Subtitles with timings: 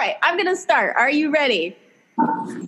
[0.00, 0.96] right, I'm going to start.
[0.96, 1.76] Are you ready?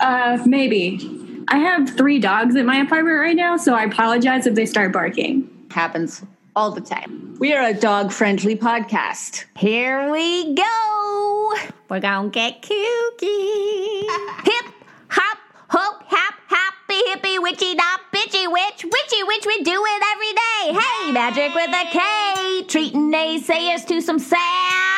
[0.01, 1.45] Uh, maybe.
[1.49, 4.93] I have three dogs in my apartment right now, so I apologize if they start
[4.93, 5.49] barking.
[5.71, 6.23] Happens
[6.55, 7.37] all the time.
[7.39, 9.45] We are a dog friendly podcast.
[9.57, 11.55] Here we go.
[11.89, 14.03] We're gonna get kooky.
[14.45, 14.75] Hip,
[15.09, 15.39] hop,
[15.69, 20.81] hope, hap, happy, hippie, witchy, not bitchy, witch, witchy, witch, we do it every day.
[20.81, 22.65] Hey, magic with a K.
[22.69, 24.92] Treating naysayers to some sass.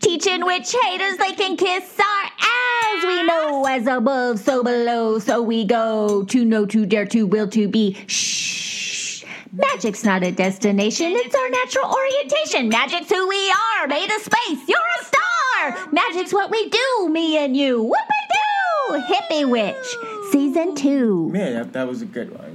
[0.00, 3.04] Teaching witch haters they can kiss our ass.
[3.04, 6.24] We know as above, so below, so we go.
[6.24, 7.96] To know, to dare, to will, to be.
[8.06, 9.24] Shh.
[9.52, 12.68] Magic's not a destination, it's our natural orientation.
[12.68, 14.68] Magic's who we are, made of space.
[14.68, 15.88] You're a star.
[15.90, 17.82] Magic's what we do, me and you.
[17.82, 19.02] Whoop-a-doo!
[19.12, 19.96] Hippie Witch,
[20.30, 21.30] season two.
[21.30, 22.47] Man, that, that was a good one.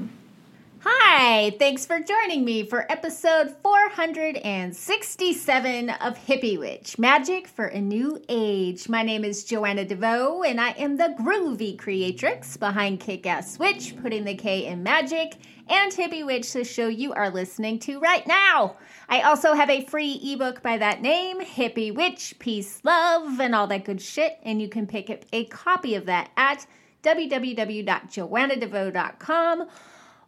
[0.85, 8.21] Hi, thanks for joining me for episode 467 of Hippie Witch Magic for a New
[8.27, 8.89] Age.
[8.89, 13.95] My name is Joanna DeVoe, and I am the groovy creatrix behind Kick Ass Witch,
[14.01, 15.35] putting the K in magic,
[15.69, 18.75] and Hippie Witch, the show you are listening to right now.
[19.07, 23.67] I also have a free ebook by that name, Hippie Witch, Peace, Love, and all
[23.67, 26.67] that good shit, and you can pick up a copy of that at
[27.03, 29.69] www.joannadevoe.com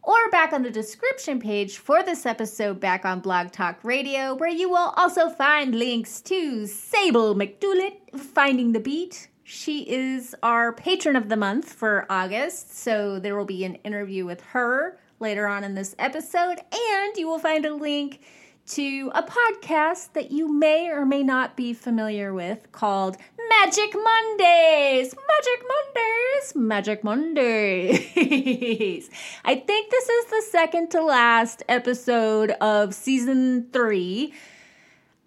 [0.06, 4.48] or back on the description page for this episode back on Blog Talk Radio, where
[4.48, 9.28] you will also find links to Saebyl McDulett, Finding the Beat.
[9.42, 14.24] She is our patron of the month for August, so there will be an interview
[14.24, 18.20] with her later on in this episode, and you will find a link
[18.66, 23.16] to a podcast that you may or may not be familiar with called
[23.48, 25.14] Magic Mondays.
[25.14, 26.56] Magic Mondays.
[26.56, 29.10] Magic Mondays.
[29.44, 34.34] I think this is the second to last episode of season three.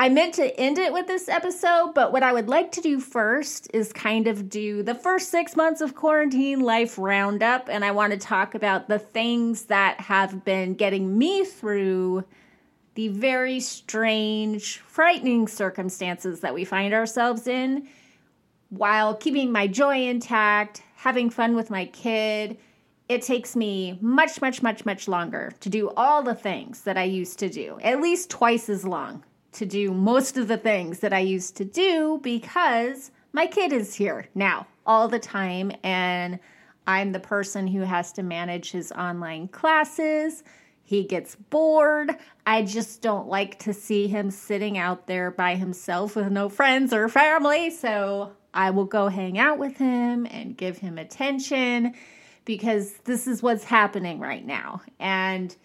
[0.02, 3.00] I meant to end it with this episode, but what I would like to do
[3.00, 7.68] first is kind of do the first six months of quarantine life roundup.
[7.70, 12.24] And I want to talk about the things that have been getting me through
[13.00, 17.88] the very strange, frightening circumstances that we find ourselves in
[18.72, 22.58] while keeping my joy intact, having fun with my kid.
[23.08, 27.06] It takes me much, much, much, much longer to do all the things that I
[27.06, 29.24] used to do, at least twice as long
[29.54, 33.96] to do most of the things that I used to do because my kid is
[33.96, 36.38] here now all the time and
[36.86, 40.44] I'm the person who has to manage his online classes
[40.90, 42.16] he gets bored.
[42.48, 46.94] I just don't like to see him sitting out there by himself with no friends
[46.94, 47.70] or family.
[47.70, 51.94] So I will go hang out with him and give him attention
[52.44, 54.82] because this is what's happening right now.
[55.00, 55.56] And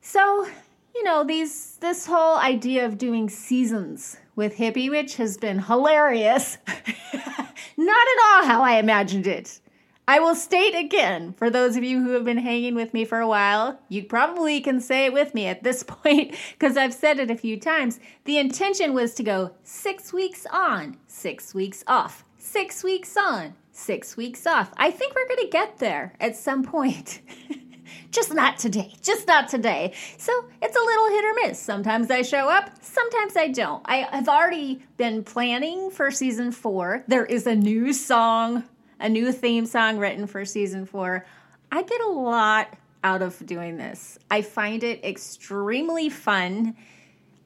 [0.00, 0.44] so,
[0.92, 6.58] you know, these this whole idea of doing seasons with Hippie Witch has been hilarious.
[6.66, 9.60] Not at all how I imagined it.
[10.08, 13.20] I will state again, for those of you who have been hanging with me for
[13.20, 17.18] a while, you probably can say it with me at this point because I've said
[17.18, 18.00] it a few times.
[18.24, 24.16] The intention was to go six weeks on, six weeks off, six weeks on, six
[24.16, 24.72] weeks off.
[24.78, 27.20] I think we're going to get there at some point.
[28.10, 29.92] just not today, just not today.
[30.16, 30.32] So
[30.62, 31.60] it's a little hit or miss.
[31.60, 33.82] Sometimes I show up, sometimes I don't.
[33.84, 37.04] I have already been planning for season four.
[37.08, 38.64] There is a new song
[39.00, 41.24] a new theme song written for season four.
[41.70, 44.18] I get a lot out of doing this.
[44.30, 46.76] I find it extremely fun.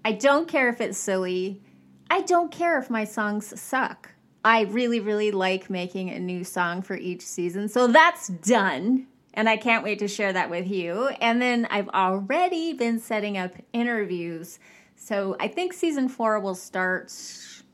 [0.05, 1.63] I don't care if it's silly.
[2.11, 4.11] I don't care if my songs suck.
[4.45, 7.69] I really, really like making a new song for each season.
[7.69, 9.07] So that's done.
[9.35, 11.09] And I can't wait to share that with you.
[11.21, 14.59] And then I've already been setting up interviews.
[14.97, 17.11] So I think season four will start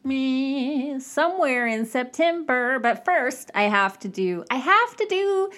[0.08, 2.78] me somewhere in September.
[2.78, 5.50] But first, I have to do I have to do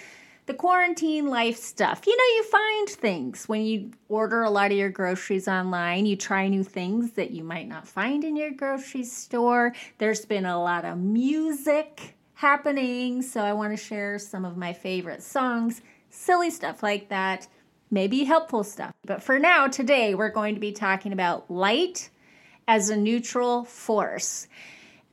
[0.47, 2.07] the quarantine life stuff.
[2.07, 6.07] You know, you find things when you order a lot of your groceries online.
[6.07, 9.73] You try new things that you might not find in your grocery store.
[9.99, 14.73] There's been a lot of music happening, so I want to share some of my
[14.73, 17.47] favorite songs, silly stuff like that,
[17.91, 18.93] maybe helpful stuff.
[19.05, 22.11] But for now, today, we're going to be talking about light
[22.71, 24.47] as a neutral force.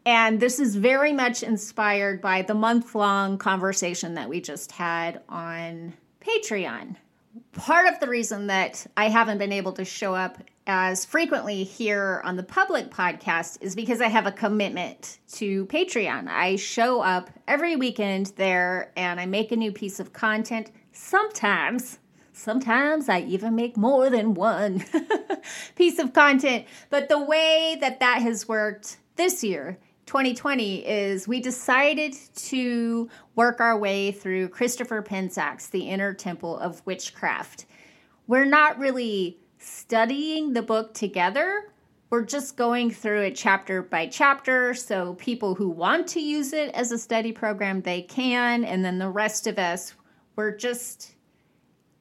[0.05, 5.21] And this is very much inspired by the month long conversation that we just had
[5.27, 6.97] on Patreon.
[7.53, 10.37] Part of the reason that I haven't been able to show up
[10.67, 16.27] as frequently here on the public podcast is because I have a commitment to Patreon.
[16.27, 20.69] I show up every weekend there and I make a new piece of content.
[20.91, 21.97] Sometimes
[22.37, 24.85] Sometimes I even make more than one
[25.75, 26.67] piece of content.
[26.91, 33.59] But the way that that has worked this year 2020 is we decided to work
[33.59, 37.65] our way through Christopher Penczak's The Inner Temple of Witchcraft.
[38.27, 41.73] We're not really studying the book together.
[42.11, 44.75] We're just going through it chapter by chapter.
[44.75, 48.63] So, people who want to use it as a study program, they can.
[48.63, 49.93] And then the rest of us,
[50.35, 51.16] we're just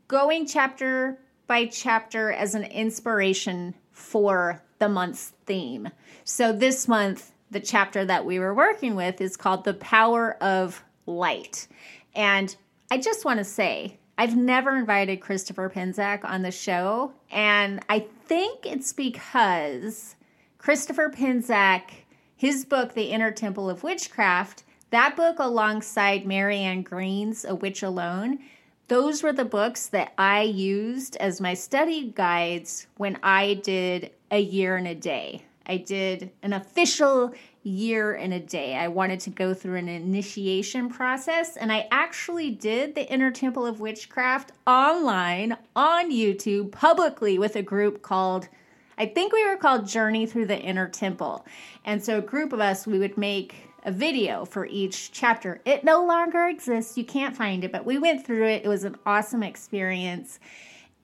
[0.09, 5.89] going chapter by chapter as an inspiration for the month's theme.
[6.25, 10.83] So, this month, the chapter that we were working with is called The Power of
[11.07, 11.69] Light.
[12.15, 12.55] And
[12.91, 18.07] I just want to say, I've never invited Christopher Penczak on the show, and I
[18.27, 20.17] think it's because
[20.59, 21.83] Christopher Penczak,
[22.35, 28.39] his book, The Inner Temple of Witchcraft, that book alongside Marian Green's A Witch Alone,
[28.89, 34.41] those were the books that I used as my study guides when I did a
[34.41, 35.43] year and a day.
[35.67, 37.35] I did an official
[37.65, 38.77] year and a day.
[38.77, 43.67] I wanted to go through an initiation process, and I actually did the Inner Temple
[43.67, 48.49] of Witchcraft online on YouTube publicly with a group called,
[48.97, 51.45] I think we were called Journey Through the Inner Temple.
[51.85, 55.61] And so, a group of us, we would make a video for each chapter.
[55.65, 56.99] It no longer exists.
[56.99, 58.65] You can't find it, but we went through it.
[58.65, 60.41] It was an awesome experience.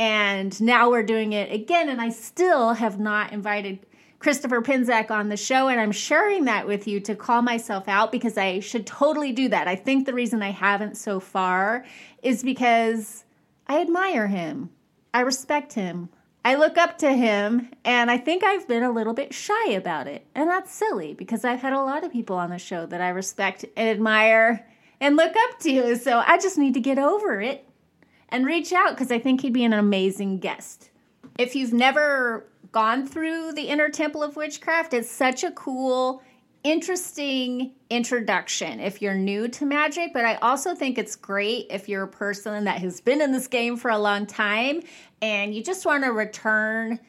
[0.00, 3.87] And now we're doing it again, and I still have not invited
[4.19, 8.11] Christopher Penczak on the show, and I'm sharing that with you to call myself out
[8.11, 9.69] because I should totally do that.
[9.69, 11.84] I think the reason I haven't so far
[12.23, 13.25] is because
[13.69, 14.70] I admire him,
[15.14, 16.08] I respect him,
[16.44, 20.09] I look up to him, and I think I've been a little bit shy about
[20.09, 20.27] it.
[20.35, 23.11] And that's silly because I've had a lot of people on the show that I
[23.11, 24.67] respect and admire
[25.00, 25.97] and look up to.
[25.97, 27.65] So I just need to get over it
[28.29, 30.91] and reach out because I think he'd be an amazing guest.
[31.39, 36.23] If you've never gone through the Inner Temple of Witchcraft, it's such a cool,
[36.64, 40.12] interesting introduction if you're new to magic.
[40.12, 43.49] But I also think it's great if you're a person that has been in this
[43.49, 44.82] game for a long time
[45.20, 47.00] and you just want to return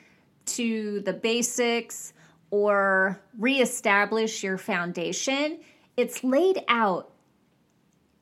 [0.45, 2.13] to the basics
[2.49, 5.59] or reestablish your foundation.
[5.97, 7.11] It's laid out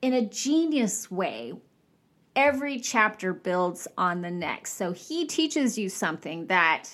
[0.01, 1.53] in a genius way
[2.35, 4.73] every chapter builds on the next.
[4.73, 6.89] So he teaches you something that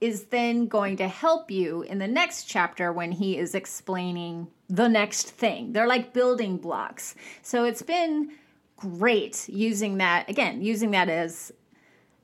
[0.00, 4.88] is then going to help you in the next chapter when he is explaining the
[4.88, 5.72] next thing.
[5.72, 7.14] They're like building blocks.
[7.42, 8.30] So it's been
[8.76, 11.52] great using that, again, using that as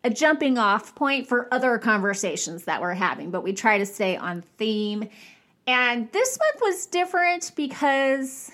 [0.05, 4.17] a jumping off point for other conversations that we're having, but we try to stay
[4.17, 5.09] on theme.
[5.67, 8.53] And this month was different because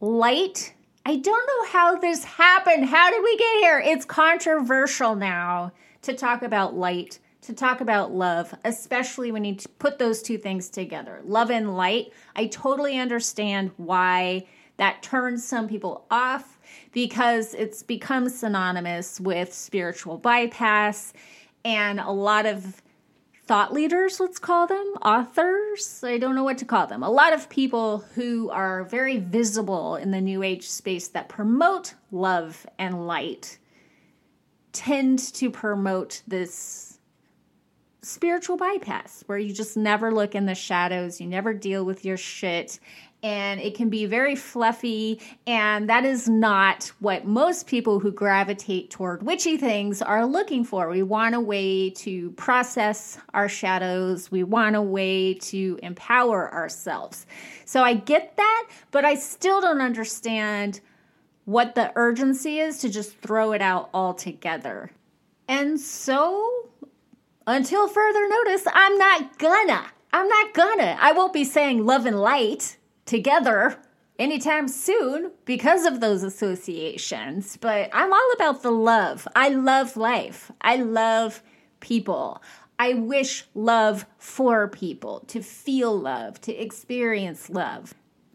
[0.00, 0.74] light,
[1.04, 2.86] I don't know how this happened.
[2.86, 3.78] How did we get here?
[3.84, 5.72] It's controversial now
[6.02, 10.70] to talk about light to talk about love, especially when you put those two things
[10.70, 12.12] together love and light.
[12.34, 14.46] I totally understand why
[14.78, 16.58] that turns some people off
[16.92, 21.12] because it's become synonymous with spiritual bypass
[21.64, 22.82] and a lot of
[23.44, 27.02] thought leaders, let's call them, authors, I don't know what to call them.
[27.02, 31.94] A lot of people who are very visible in the new age space that promote
[32.10, 33.58] love and light
[34.72, 36.91] tend to promote this
[38.02, 42.16] spiritual bypass where you just never look in the shadows, you never deal with your
[42.16, 42.80] shit,
[43.22, 45.20] and it can be very fluffy.
[45.46, 50.88] And that is not what most people who gravitate toward witchy things are looking for.
[50.88, 57.26] We want a way to process our shadows, we want a way to empower ourselves.
[57.64, 60.80] So I get that, but I still don't understand
[61.44, 64.90] what the urgency is to just throw it out altogether.
[65.48, 66.70] And so
[67.46, 69.86] until further notice, I'm not gonna.
[70.12, 70.96] I'm not gonna.
[71.00, 73.78] I won't be saying love and light together
[74.18, 77.56] anytime soon because of those associations.
[77.56, 79.26] But I'm all about the love.
[79.34, 80.50] I love life.
[80.60, 81.42] I love
[81.80, 82.42] people.
[82.78, 87.94] I wish love for people, to feel love, to experience love.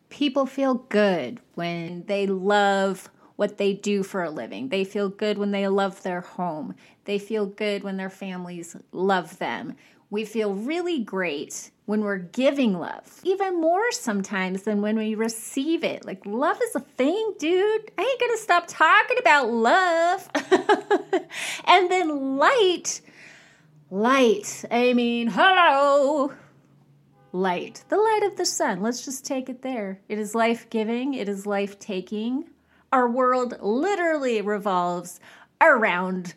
[0.09, 4.67] People feel good when they love what they do for a living.
[4.67, 6.75] They feel good when they love their home.
[7.05, 9.75] They feel good when their families love them.
[10.09, 15.83] We feel really great when we're giving love, even more sometimes than when we receive
[15.83, 16.05] it.
[16.05, 17.91] Like, love is a thing, dude.
[17.97, 20.29] I ain't gonna stop talking about love.
[21.65, 23.01] and then light,
[23.91, 24.65] light.
[24.71, 26.33] I mean, hello.
[27.33, 28.81] Light, the light of the sun.
[28.81, 29.99] Let's just take it there.
[30.09, 32.49] It is life giving, it is life taking.
[32.91, 35.19] Our world literally revolves
[35.61, 36.33] around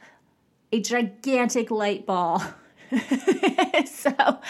[0.72, 2.42] a gigantic light ball.
[3.86, 4.40] so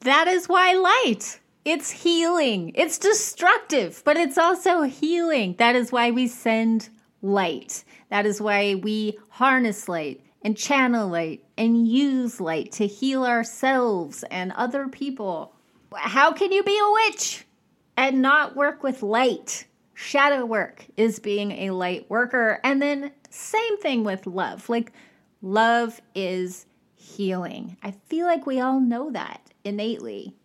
[0.00, 2.72] that is why light It's healing.
[2.74, 5.56] It's destructive, but it's also healing.
[5.58, 6.88] That is why we send
[7.20, 7.84] light.
[8.10, 14.24] That is why we harness light and channel light and use light to heal ourselves
[14.30, 15.52] and other people.
[15.94, 17.44] How can you be a witch
[17.96, 19.66] and not work with light?
[20.00, 22.60] Shadow work is being a light worker.
[22.62, 24.68] And then, same thing with love.
[24.68, 24.92] Like,
[25.42, 27.76] love is healing.
[27.82, 30.36] I feel like we all know that innately.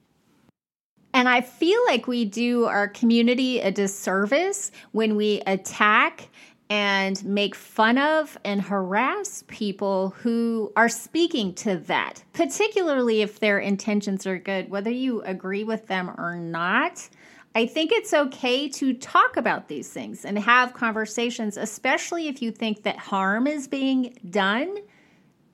[1.14, 6.30] And I feel like we do our community a disservice when we attack
[6.72, 13.60] and make fun of and harass people who are speaking to that, particularly if their
[13.60, 17.08] intentions are good, whether you agree with them or not.
[17.56, 22.52] I think it's okay to talk about these things and have conversations, especially if you
[22.52, 24.78] think that harm is being done.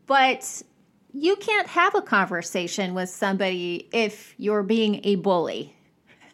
[0.06, 0.64] But
[1.14, 5.76] you can't have a conversation with somebody if you're being a bully.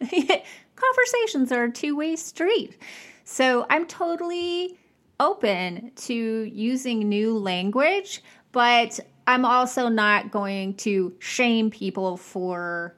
[0.00, 2.78] Conversations are a two way street.
[3.24, 4.78] So I'm totally
[5.18, 12.95] open to using new language, but I'm also not going to shame people for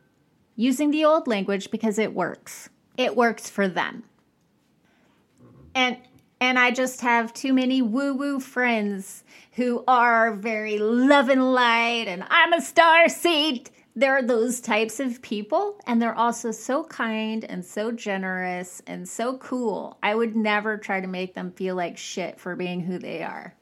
[0.59, 2.69] using the old language because it works.
[2.99, 4.03] It works for them.
[5.75, 5.97] And
[6.41, 12.25] and I just have too many woo-woo friends who are very love and light and
[12.29, 17.45] I'm a star seed there are those types of people, and they're also so kind
[17.45, 19.99] and so generous and so cool.
[20.01, 23.57] I would never try to make them feel like shit for being who they are.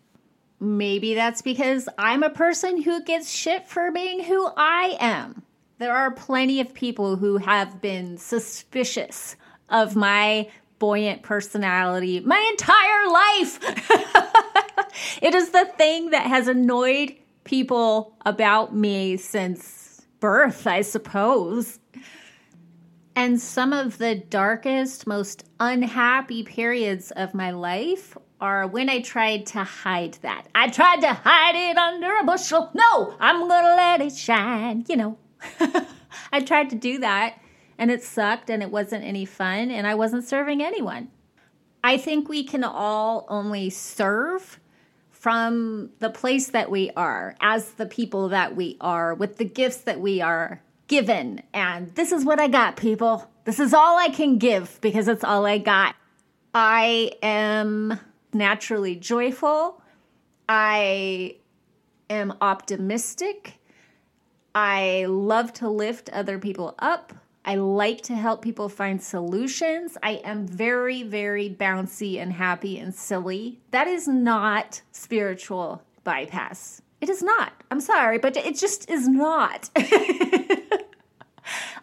[0.60, 5.42] Maybe that's because I'm a person who gets shit for being who I am.
[5.78, 9.36] There are plenty of people who have been suspicious
[9.68, 13.58] of my buoyant personality my entire life.
[15.22, 17.14] it is the thing that has annoyed
[17.44, 21.78] people about me since birth, I suppose.
[23.14, 29.44] And some of the darkest, most unhappy periods of my life are when I tried
[29.46, 30.46] to hide that.
[30.54, 32.70] I tried to hide it under a bushel.
[32.72, 35.18] No, I'm gonna let it shine, you know.
[36.32, 37.38] I tried to do that
[37.78, 41.08] and it sucked and it wasn't any fun and I wasn't serving anyone.
[41.84, 44.58] I think we can all only serve
[45.10, 49.78] from the place that we are, as the people that we are, with the gifts
[49.78, 51.42] that we are given.
[51.52, 53.28] And this is what I got, people.
[53.44, 55.96] This is all I can give because it's all I got.
[56.54, 57.98] I am
[58.32, 59.82] naturally joyful.
[60.48, 61.36] I
[62.08, 63.55] am optimistic.
[64.58, 67.12] I love to lift other people up.
[67.44, 69.98] I like to help people find solutions.
[70.02, 73.60] I am very, very bouncy and happy and silly.
[73.72, 76.80] That is not spiritual bypass.
[77.02, 77.52] It is not.
[77.70, 79.68] I'm sorry, but it just is not.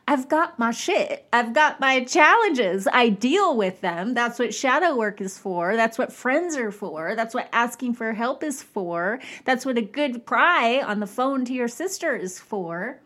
[0.08, 1.26] I've got my shit.
[1.32, 2.88] I've got my challenges.
[2.92, 4.14] I deal with them.
[4.14, 5.78] That's what shadow work is for.
[5.78, 7.16] That's what friends are for.
[7.16, 9.20] That's what asking for help is for.
[9.46, 13.00] That's what a good cry on the phone to your sister is for.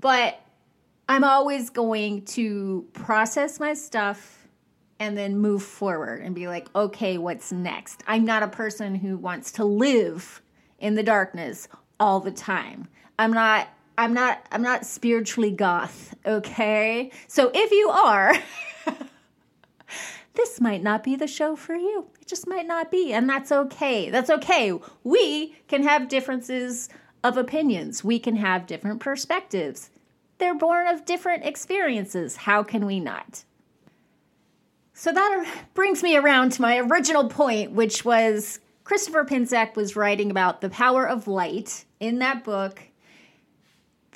[0.00, 0.38] But
[1.08, 4.46] I'm always going to process my stuff
[4.98, 8.02] and then move forward and be like, okay, what's next?
[8.06, 10.42] I'm not a person who wants to live
[10.78, 12.88] in the darkness all the time.
[13.18, 17.10] I'm not I'm not I'm not spiritually goth, okay?
[17.28, 18.34] So if you are
[20.34, 22.06] this might not be the show for you.
[22.20, 24.10] It just might not be, and that's okay.
[24.10, 24.72] That's okay.
[25.02, 26.88] We can have differences
[27.24, 28.04] of opinions.
[28.04, 29.90] We can have different perspectives.
[30.38, 32.36] They're born of different experiences.
[32.36, 33.44] How can we not?
[34.92, 40.30] So that brings me around to my original point, which was Christopher Penczak was writing
[40.30, 42.80] about the power of light in that book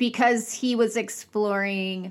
[0.01, 2.11] because he was exploring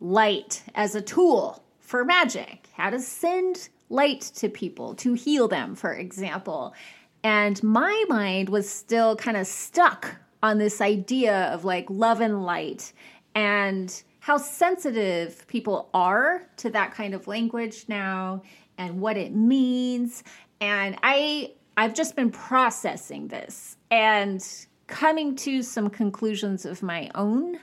[0.00, 5.76] light as a tool for magic, how to send light to people to heal them,
[5.76, 6.74] for example.
[7.22, 12.44] And my mind was still kind of stuck on this idea of like love and
[12.44, 12.92] light
[13.36, 18.42] and how sensitive people are to that kind of language now
[18.78, 20.22] and what it means
[20.60, 27.58] and i i've just been processing this and coming to some conclusions of my own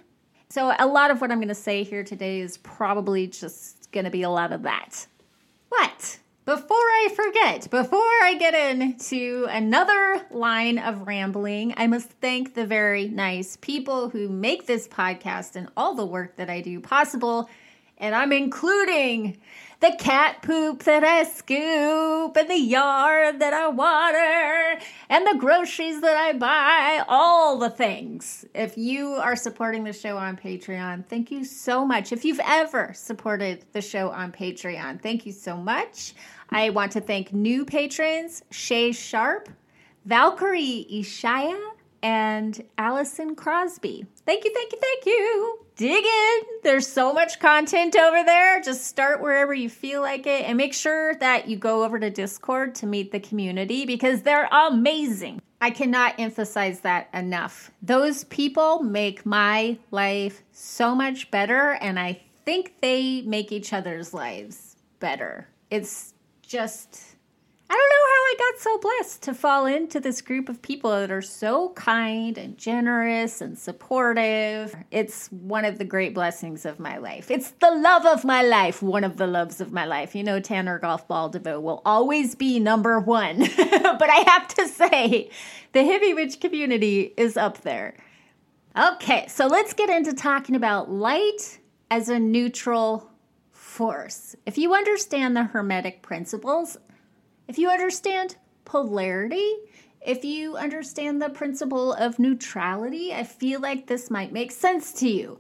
[0.50, 4.06] so a lot of what i'm going to say here today is probably just going
[4.06, 5.08] to be a lot of that
[5.70, 12.54] what before I forget, before I get into another line of rambling, I must thank
[12.54, 16.80] the very nice people who make this podcast and all the work that I do
[16.80, 17.50] possible.
[17.98, 19.38] And I'm including
[19.86, 26.02] the cat poop that I scoop, and the yard that I water, and the groceries
[26.02, 28.46] that I buy, all the things.
[28.56, 32.12] If you are supporting the show on Patreon, thank you so much.
[32.12, 36.14] If you've ever supported the show on Patreon, thank you so much.
[36.50, 39.50] I want to thank new patrons Shay Sharp,
[40.06, 41.60] Valkyrie Ishaya,
[42.02, 44.08] and Allison Crosby.
[44.26, 45.65] Thank you, thank you, thank you.
[45.76, 46.42] Dig in.
[46.64, 48.62] There's so much content over there.
[48.62, 52.10] Just start wherever you feel like it and make sure that you go over to
[52.10, 55.42] Discord to meet the community because they're amazing.
[55.60, 57.72] I cannot emphasize that enough.
[57.82, 64.14] Those people make my life so much better, and I think they make each other's
[64.14, 65.48] lives better.
[65.70, 67.15] It's just
[67.68, 70.92] I don't know how I got so blessed to fall into this group of people
[70.92, 74.76] that are so kind and generous and supportive.
[74.92, 77.32] It's one of the great blessings of my life.
[77.32, 80.14] It's the love of my life, one of the loves of my life.
[80.14, 83.40] You know, Tanner Golf Ball DeVoe will always be number one.
[83.58, 85.32] but I have to say,
[85.72, 87.96] the hippie witch community is up there.
[88.78, 93.10] Okay, so let's get into talking about light as a neutral
[93.52, 94.36] force.
[94.46, 96.78] If you understand the Hermetic principles,
[97.48, 98.36] if you understand
[98.66, 99.56] polarity,
[100.06, 105.10] if you understand the principle of neutrality, I feel like this might make sense to
[105.10, 105.40] you.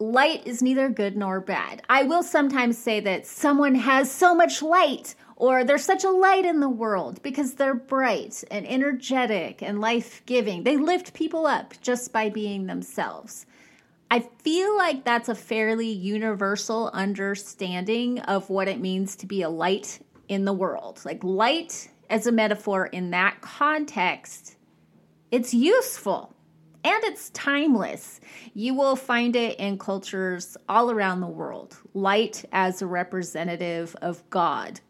[0.00, 1.82] Light is neither good nor bad.
[1.88, 6.44] I will sometimes say that someone has so much light or there's such a light
[6.44, 10.64] in the world because they're bright and energetic and life giving.
[10.64, 13.46] They lift people up just by being themselves.
[14.10, 19.50] I feel like that's a fairly universal understanding of what it means to be a
[19.50, 21.00] light in the world.
[21.04, 24.56] Like light as a metaphor in that context,
[25.30, 26.34] it's useful
[26.84, 28.20] and it's timeless.
[28.54, 31.76] You will find it in cultures all around the world.
[31.94, 34.80] Light as a representative of God,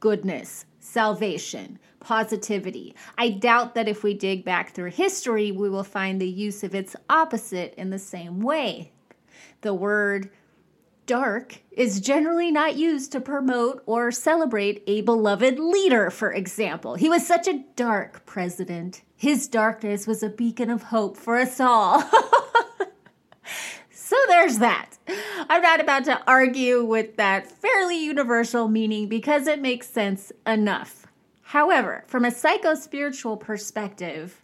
[0.00, 2.94] goodness, salvation, positivity.
[3.16, 6.74] I doubt that if we dig back through history, we will find the use of
[6.74, 8.92] its opposite in the same way.
[9.62, 10.30] The word
[11.08, 16.94] dark is generally not used to promote or celebrate a beloved leader, for example.
[16.94, 19.02] He was such a dark president.
[19.16, 22.02] His darkness was a beacon of hope for us all.
[23.90, 24.98] so there's that.
[25.48, 31.06] I'm not about to argue with that fairly universal meaning because it makes sense enough.
[31.40, 34.42] However, from a psycho spiritual perspective,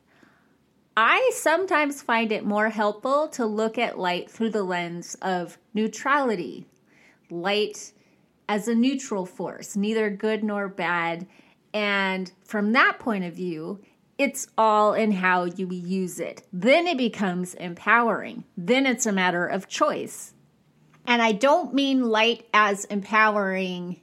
[0.96, 6.66] I sometimes find it more helpful to look at light through the lens of neutrality.
[7.30, 7.92] Light
[8.48, 11.26] as a neutral force, neither good nor bad.
[11.72, 13.80] And from that point of view,
[14.18, 16.42] it's all in how you use it.
[16.52, 18.44] Then it becomes empowering.
[18.56, 20.34] Then it's a matter of choice.
[21.06, 24.00] And I don't mean light as empowering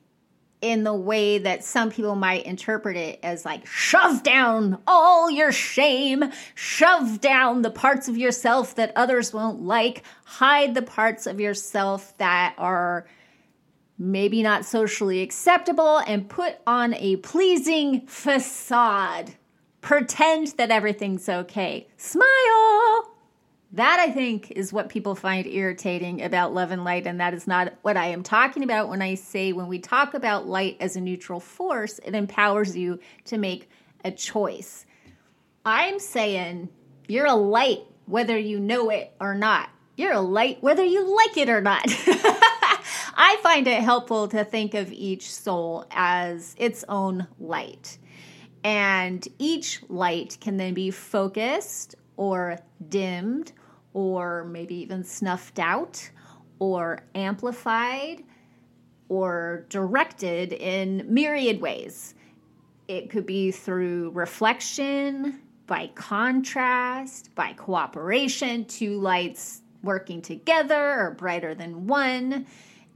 [0.62, 5.52] in the way that some people might interpret it as like shove down all your
[5.52, 11.39] shame, shove down the parts of yourself that others won't like, hide the parts of
[11.39, 13.08] yourself that are
[13.97, 19.36] maybe not socially acceptable, and put on a pleasing facade.
[19.82, 21.88] Pretend that everything's okay.
[21.97, 23.11] Smile!
[23.73, 27.47] That I think is what people find irritating about love and light, and that is
[27.47, 30.97] not what I am talking about when I say when we talk about light as
[30.97, 33.69] a neutral force, it empowers you to make
[34.03, 34.86] a choice.
[35.65, 36.67] I'm saying
[37.07, 39.69] you're a light whether you know it or not.
[39.95, 41.86] You're a light whether you like it or not.
[41.88, 47.99] I find it helpful to think of each soul as its own light.
[48.65, 53.53] And each light can then be focused or dimmed
[53.93, 56.10] or maybe even snuffed out
[56.60, 58.23] or amplified
[59.10, 62.13] or directed in myriad ways.
[62.88, 71.56] It could be through reflection, by contrast, by cooperation, two lights working together or brighter
[71.56, 72.45] than one.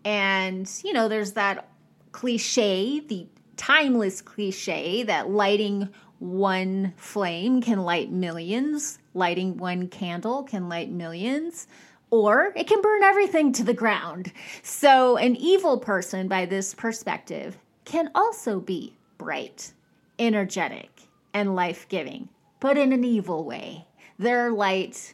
[0.03, 1.69] And, you know, there's that
[2.11, 5.87] cliche, the timeless cliche that lighting
[6.19, 11.67] one flame can light millions, lighting one candle can light millions,
[12.11, 14.31] or it can burn everything to the ground.
[14.61, 19.73] So, an evil person, by this perspective, can also be bright,
[20.19, 20.91] energetic,
[21.33, 23.85] and life giving, but in an evil way.
[24.19, 25.13] Their light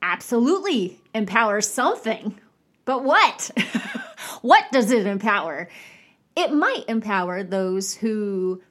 [0.00, 2.38] absolutely empowers something,
[2.84, 3.50] but what?
[4.42, 5.68] what does it empower?
[6.34, 8.62] It might empower those who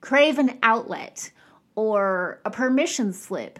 [0.00, 1.30] crave an outlet
[1.74, 3.58] or a permission slip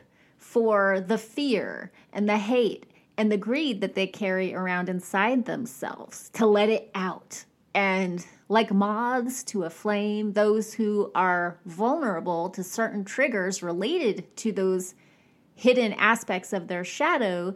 [0.48, 2.86] for the fear and the hate
[3.18, 7.44] and the greed that they carry around inside themselves to let it out.
[7.74, 14.50] And like moths to a flame, those who are vulnerable to certain triggers related to
[14.50, 14.94] those
[15.54, 17.54] hidden aspects of their shadow,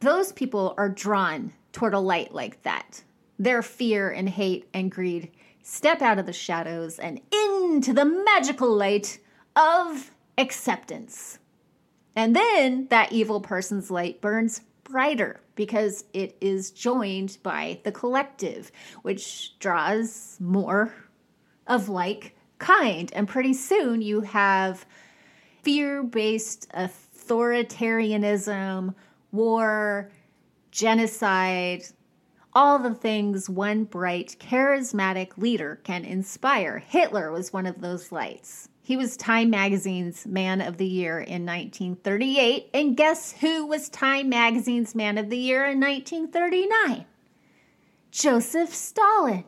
[0.00, 3.04] those people are drawn toward a light like that.
[3.38, 5.30] Their fear and hate and greed
[5.62, 9.18] step out of the shadows and into the magical light
[9.54, 11.38] of acceptance.
[12.16, 18.72] And then that evil person's light burns brighter because it is joined by the collective,
[19.02, 20.92] which draws more
[21.66, 23.10] of like kind.
[23.14, 24.84] And pretty soon you have
[25.62, 28.94] fear based authoritarianism,
[29.30, 30.10] war,
[30.70, 31.84] genocide,
[32.52, 36.78] all the things one bright, charismatic leader can inspire.
[36.78, 38.68] Hitler was one of those lights.
[38.90, 42.70] He was Time Magazine's Man of the Year in 1938.
[42.74, 47.04] And guess who was Time Magazine's Man of the Year in 1939?
[48.10, 49.44] Joseph Stalin.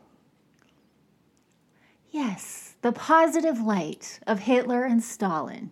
[2.09, 5.71] Yes, the positive light of Hitler and Stalin.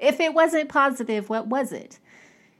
[0.00, 2.00] If it wasn't positive, what was it?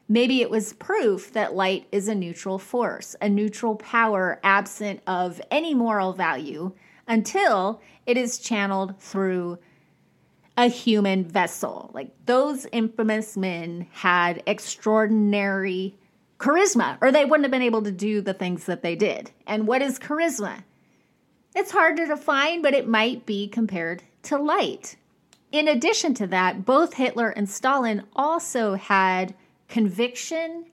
[0.09, 5.41] Maybe it was proof that light is a neutral force, a neutral power absent of
[5.51, 6.75] any moral value
[7.09, 9.59] until it is channeled through
[10.59, 11.89] a human vessel.
[11.95, 15.95] Like those infamous men had extraordinary
[16.39, 19.31] charisma, or they wouldn't have been able to do the things that they did.
[19.47, 20.65] And what is charisma?
[21.55, 24.97] It's hard to define, but it might be compared to light.
[25.53, 29.35] In addition to that, both Hitler and Stalin also had
[29.69, 30.67] conviction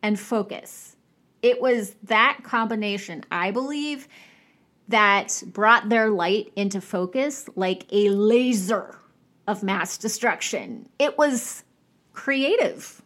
[0.00, 0.94] and focus.
[1.42, 4.06] It was that combination, I believe,
[4.88, 8.96] that brought their light into focus like a laser
[9.46, 10.88] of mass destruction.
[10.98, 11.64] It was
[12.12, 13.02] creative.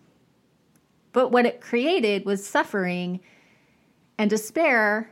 [1.12, 3.20] But what it created was suffering
[4.18, 5.10] and despair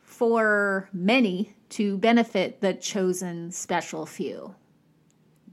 [0.00, 4.54] for many to benefit the chosen special few.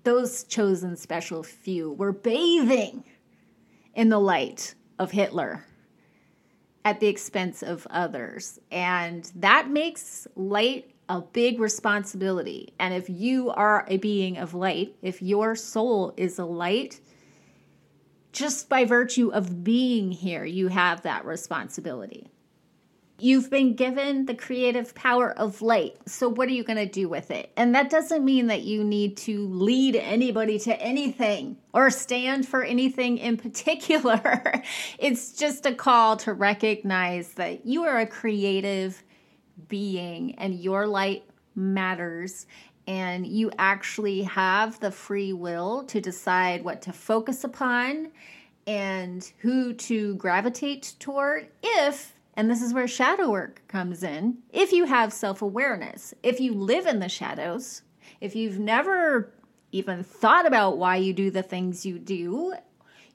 [0.03, 3.03] Those chosen special few were bathing
[3.93, 5.65] in the light of Hitler
[6.85, 8.59] at the expense of others.
[8.71, 12.73] And that makes light a big responsibility.
[12.79, 16.99] And if you are a being of light, if your soul is a light,
[18.33, 22.29] just by virtue of being here, you have that responsibility.
[23.19, 25.97] You've been given the creative power of light.
[26.07, 27.51] So, what are you going to do with it?
[27.57, 32.63] And that doesn't mean that you need to lead anybody to anything or stand for
[32.63, 34.61] anything in particular.
[34.99, 39.01] it's just a call to recognize that you are a creative
[39.67, 41.23] being and your light
[41.55, 42.45] matters.
[42.87, 48.11] And you actually have the free will to decide what to focus upon
[48.65, 54.37] and who to gravitate toward if and this is where shadow work comes in.
[54.51, 57.81] If you have self awareness, if you live in the shadows,
[58.21, 59.33] if you've never
[59.71, 62.53] even thought about why you do the things you do,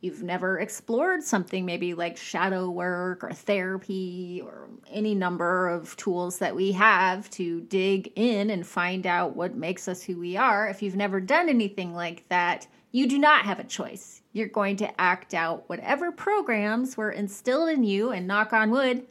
[0.03, 6.39] you've never explored something maybe like shadow work or therapy or any number of tools
[6.39, 10.69] that we have to dig in and find out what makes us who we are,
[10.69, 14.23] if you've never done anything like that, you do not have a choice.
[14.33, 19.07] You're going to act out whatever programs were instilled in you, and knock on wood,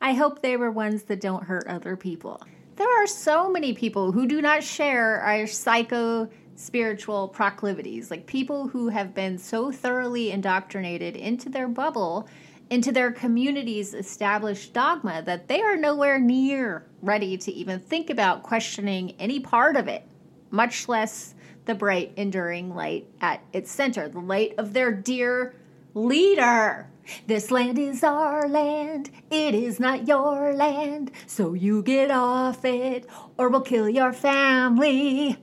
[0.00, 2.42] I hope they were ones that don't hurt other people.
[2.74, 6.28] There are so many people who do not share our psycho
[6.62, 12.28] spiritual proclivities, like people who have been so thoroughly indoctrinated into their bubble,
[12.70, 18.42] into their community's established dogma, that they are nowhere near ready to even think about
[18.42, 20.06] questioning any part of it,
[20.50, 25.54] much less the bright, enduring light at its center, the light of their dear
[25.94, 26.88] leader.
[27.26, 33.06] This land is our land, it is not your land, so you get off it
[33.36, 35.36] or we'll kill your family.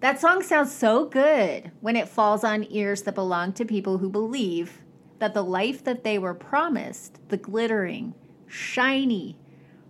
[0.00, 4.10] That song sounds so good when it falls on ears that belong to people who
[4.10, 4.82] believe
[5.20, 8.14] that the life that they were promised, the glittering,
[8.46, 9.38] shiny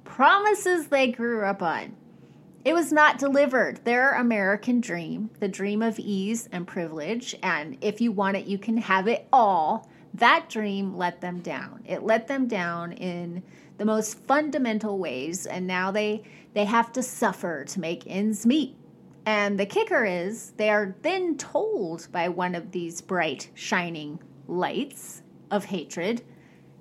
[0.04, 1.96] promises they grew up on,
[2.64, 3.84] it was not delivered.
[3.84, 8.58] Their American dream, the dream of ease and privilege, and if you want it, you
[8.58, 9.90] can have it all.
[10.14, 11.82] That dream let them down.
[11.84, 13.42] It let them down in
[13.76, 16.22] the most fundamental ways, and now they
[16.54, 18.76] they have to suffer to make ends meet.
[19.26, 25.22] And the kicker is they are then told by one of these bright, shining lights
[25.50, 26.22] of hatred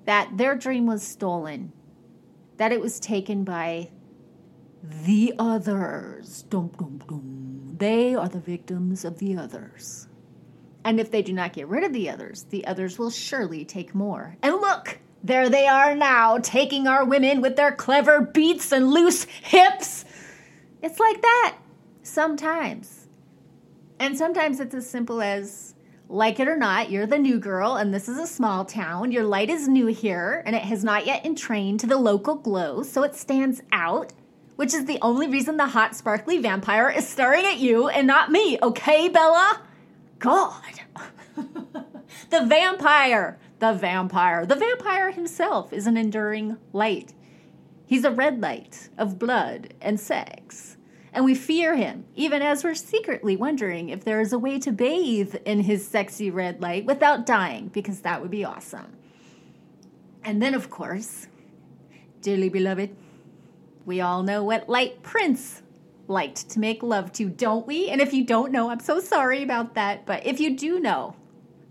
[0.05, 1.73] that their dream was stolen,
[2.57, 3.89] that it was taken by
[5.05, 6.43] the others.
[6.43, 7.75] Dum, dum, dum.
[7.79, 10.07] They are the victims of the others.
[10.83, 13.95] And if they do not get rid of the others, the others will surely take
[13.95, 14.37] more.
[14.43, 19.23] And look, there they are now, taking our women with their clever beats and loose
[19.23, 20.05] hips.
[20.83, 21.57] It's like that
[22.05, 23.07] sometimes.
[23.99, 25.75] And sometimes it's as simple as
[26.07, 29.11] like it or not, you're the new girl, and this is a small town.
[29.11, 32.83] Your light is new here, and it has not yet entrained to the local glow,
[32.83, 34.13] so it stands out,
[34.55, 38.31] which is the only reason the hot, sparkly vampire is staring at you and not
[38.31, 39.61] me, okay, Bella?
[40.19, 40.61] God.
[42.29, 47.13] the vampire, the vampire, the vampire himself is an enduring light.
[47.87, 50.77] He's a red light of blood and sex.
[51.15, 54.73] And we fear him, even as we're secretly wondering if there is a way to
[54.73, 58.97] bathe in his sexy red light without dying, because that would be awesome.
[60.25, 61.27] And then, of course,
[62.19, 62.93] dearly beloved,
[63.85, 65.61] we all know what light Prince
[66.09, 67.87] liked to make love to, don't we?
[67.87, 70.05] And if you don't know, I'm so sorry about that.
[70.05, 71.15] But if you do know,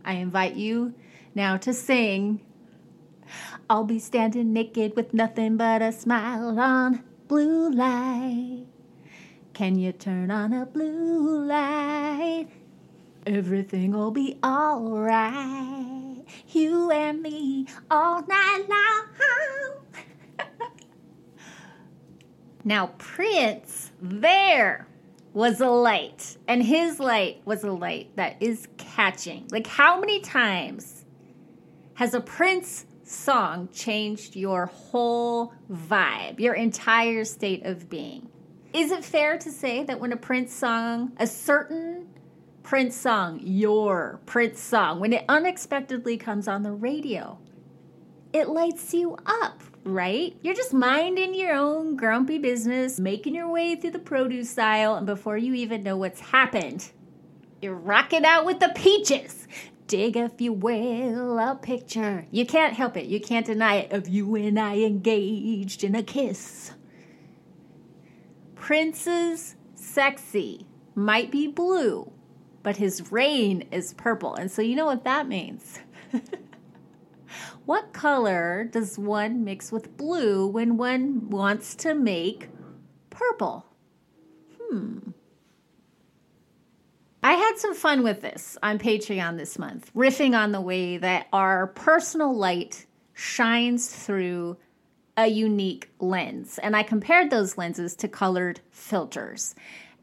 [0.06, 0.94] I invite you
[1.34, 2.40] now to sing.
[3.68, 8.68] I'll be standing naked with nothing but a smile on blue light.
[9.54, 12.48] Can you turn on a blue light?
[13.24, 16.24] Everything'll be alright.
[16.48, 20.48] You and me all night long.
[22.64, 24.88] now, Prince, there
[25.32, 29.46] was a light, and his light was a light that is catching.
[29.52, 31.04] Like, how many times
[31.94, 38.30] has a Prince song changed your whole vibe, your entire state of being?
[38.74, 42.08] Is it fair to say that when a Prince song, a certain
[42.64, 47.38] Prince song, your Prince song, when it unexpectedly comes on the radio,
[48.32, 50.36] it lights you up, right?
[50.42, 55.06] You're just minding your own grumpy business, making your way through the produce aisle, and
[55.06, 56.90] before you even know what's happened,
[57.62, 59.46] you're rocking out with the peaches.
[59.86, 62.26] Dig, if you will, a picture.
[62.32, 63.06] You can't help it.
[63.06, 66.72] You can't deny it of you and I engaged in a kiss.
[68.64, 72.10] Prince's sexy might be blue,
[72.62, 74.34] but his rain is purple.
[74.34, 75.80] And so you know what that means.
[77.66, 82.48] what color does one mix with blue when one wants to make
[83.10, 83.66] purple?
[84.58, 85.10] Hmm.
[87.22, 91.26] I had some fun with this on Patreon this month, riffing on the way that
[91.34, 94.56] our personal light shines through
[95.16, 96.58] a unique lens.
[96.58, 99.54] And I compared those lenses to colored filters.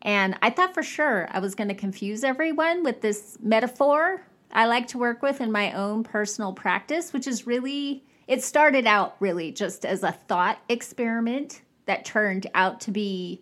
[0.01, 4.65] And I thought for sure I was going to confuse everyone with this metaphor I
[4.65, 9.15] like to work with in my own personal practice, which is really, it started out
[9.19, 13.41] really just as a thought experiment that turned out to be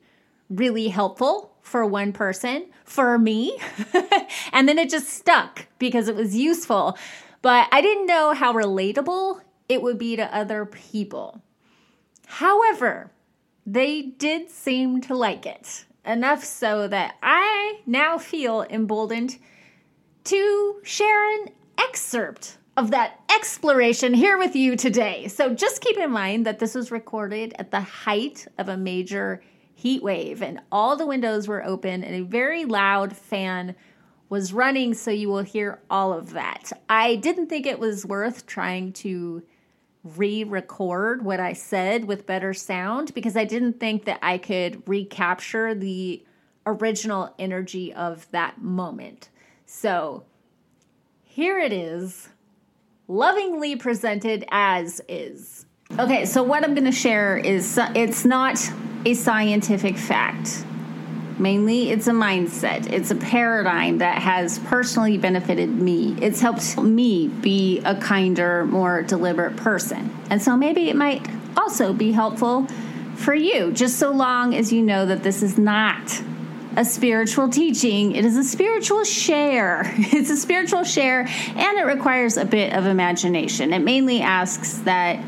[0.50, 3.58] really helpful for one person, for me.
[4.54, 6.98] and then it just stuck because it was useful.
[7.42, 11.42] But I didn't know how relatable it would be to other people.
[12.30, 13.12] However,
[13.66, 19.38] they did seem to like it, enough so that I now feel emboldened
[20.26, 25.28] to share an excerpt of that exploration here with you today.
[25.28, 29.42] So just keep in mind that this was recorded at the height of a major
[29.74, 33.76] heat wave, and all the windows were open, and a very loud fan
[34.30, 36.72] was running, so you will hear all of that.
[36.88, 39.42] I didn't think it was worth trying to
[40.18, 44.84] re record what I said with better sound because I didn't think that I could
[44.88, 46.24] recapture the
[46.66, 49.30] original energy of that moment.
[49.66, 50.24] So
[51.24, 52.30] here it is,
[53.08, 55.66] lovingly presented as is.
[55.98, 58.60] Okay, so what I'm going to share is it's not
[59.06, 60.66] a scientific fact.
[61.40, 62.92] Mainly, it's a mindset.
[62.92, 66.18] It's a paradigm that has personally benefited me.
[66.22, 70.14] It's helped me be a kinder, more deliberate person.
[70.30, 71.26] And so maybe it might
[71.56, 72.68] also be helpful
[73.16, 76.22] for you, just so long as you know that this is not
[76.76, 78.16] a spiritual teaching.
[78.16, 79.94] It is a spiritual share.
[79.98, 83.74] It's a spiritual share, and it requires a bit of imagination.
[83.74, 85.24] It mainly asks that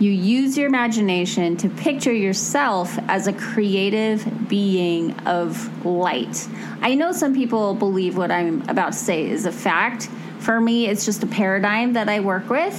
[0.00, 6.48] you use your imagination to picture yourself as a creative being of light.
[6.80, 10.08] I know some people believe what I'm about to say is a fact.
[10.40, 12.74] For me, it's just a paradigm that I work with.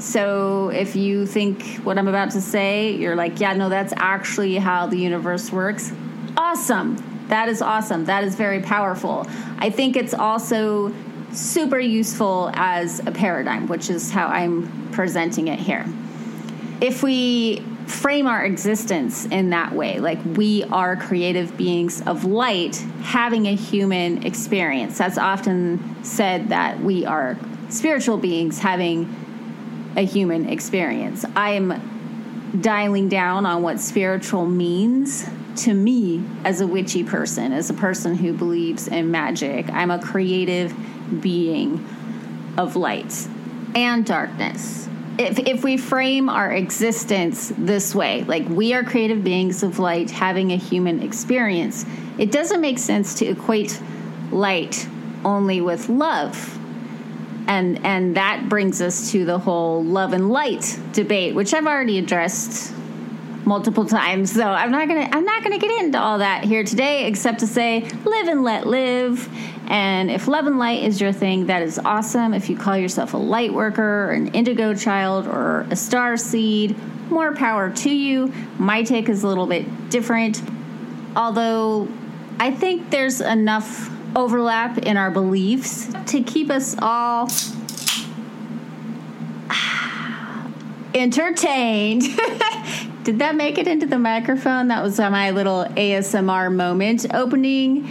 [0.00, 4.56] So if you think what I'm about to say, you're like, yeah, no, that's actually
[4.56, 5.90] how the universe works.
[6.36, 7.02] Awesome.
[7.28, 8.04] That is awesome.
[8.04, 9.26] That is very powerful.
[9.58, 10.94] I think it's also
[11.32, 15.86] super useful as a paradigm, which is how I'm presenting it here
[16.80, 19.98] if we frame our existence in that way.
[19.98, 24.98] Like we are creative beings of light having a human experience.
[24.98, 27.36] That's often said that we are
[27.70, 29.14] spiritual beings having
[29.96, 31.24] a human experience.
[31.34, 37.68] I am dialing down on what spiritual means to me as a witchy person, as
[37.68, 39.68] a person who believes in magic.
[39.70, 40.74] I'm a creative
[41.20, 41.84] being
[42.56, 43.28] of light
[43.74, 44.88] and darkness.
[45.18, 50.10] If, if we frame our existence this way, like we are creative beings of light
[50.10, 51.84] having a human experience,
[52.18, 53.80] it doesn't make sense to equate
[54.30, 54.88] light
[55.24, 56.54] only with love.
[57.48, 61.98] And, and that brings us to the whole love and light debate, which I've already
[61.98, 62.74] addressed
[63.48, 64.30] multiple times.
[64.32, 67.46] So I'm not gonna I'm not gonna get into all that here today, except to
[67.46, 69.28] say live and let live.
[69.66, 72.34] And if love and light is your thing, that is awesome.
[72.34, 76.76] If you call yourself a light worker, or an indigo child, or a star seed,
[77.10, 78.32] more power to you.
[78.58, 80.42] My take is a little bit different,
[81.16, 81.88] although
[82.38, 87.28] I think there's enough overlap in our beliefs to keep us all
[90.94, 92.04] entertained.
[93.08, 94.68] Did that make it into the microphone?
[94.68, 97.06] That was my little ASMR moment.
[97.14, 97.88] Opening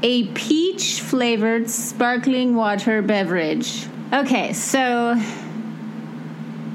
[0.00, 3.88] a peach flavored sparkling water beverage.
[4.12, 5.20] Okay, so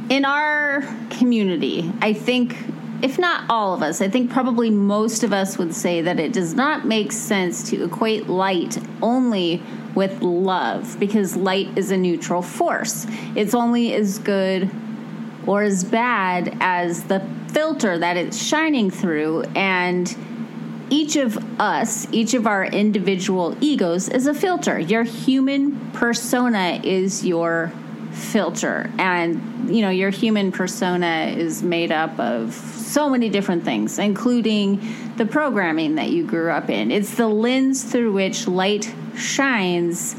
[0.09, 2.57] in our community, I think,
[3.01, 6.33] if not all of us, I think probably most of us would say that it
[6.33, 9.63] does not make sense to equate light only
[9.95, 13.07] with love because light is a neutral force.
[13.37, 14.69] It's only as good
[15.49, 20.15] or as bad as the filter that it's shining through and
[20.91, 24.77] each of us, each of our individual egos is a filter.
[24.77, 27.73] Your human persona is your
[28.11, 28.91] filter.
[28.99, 34.79] And, you know, your human persona is made up of so many different things, including
[35.17, 36.91] the programming that you grew up in.
[36.91, 40.15] It's the lens through which light shines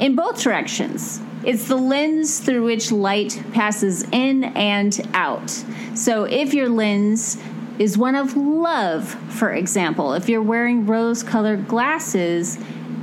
[0.00, 1.20] in both directions.
[1.42, 5.50] It's the lens through which light passes in and out.
[5.94, 7.38] So if your lens
[7.78, 12.58] is one of love, for example, if you're wearing rose colored glasses,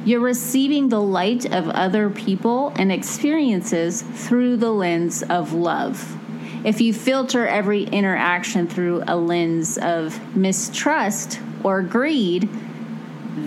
[0.06, 6.16] you're receiving the light of other people and experiences through the lens of love.
[6.64, 12.48] If you filter every interaction through a lens of mistrust or greed,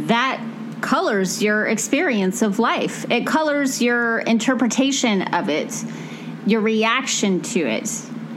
[0.08, 0.40] that
[0.82, 3.10] colors your experience of life.
[3.10, 5.84] It colors your interpretation of it,
[6.46, 7.90] your reaction to it,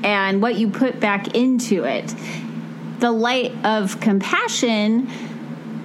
[0.03, 2.13] and what you put back into it.
[2.99, 5.09] The light of compassion,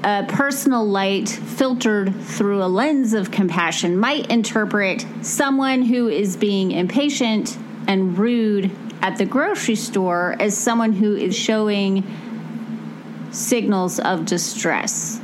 [0.05, 6.73] a personal light filtered through a lens of compassion, might interpret someone who is being
[6.73, 8.71] impatient and rude
[9.03, 12.05] at the grocery store as someone who is showing
[13.31, 15.21] signals of distress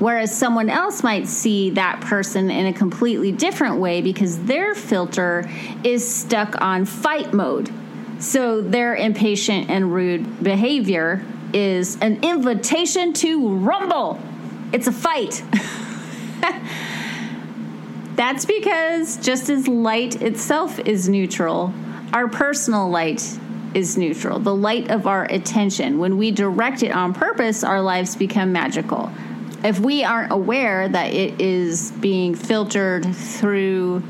[0.00, 5.48] Whereas someone else might see that person in a completely different way because their filter
[5.84, 7.70] is stuck on fight mode.
[8.18, 14.18] So their impatient and rude behavior is an invitation to rumble.
[14.72, 15.42] It's a fight.
[18.16, 21.74] That's because just as light itself is neutral,
[22.14, 23.38] our personal light
[23.74, 24.38] is neutral.
[24.38, 25.98] The light of our attention.
[25.98, 29.12] When we direct it on purpose, our lives become magical
[29.64, 34.02] if we aren't aware that it is being filtered through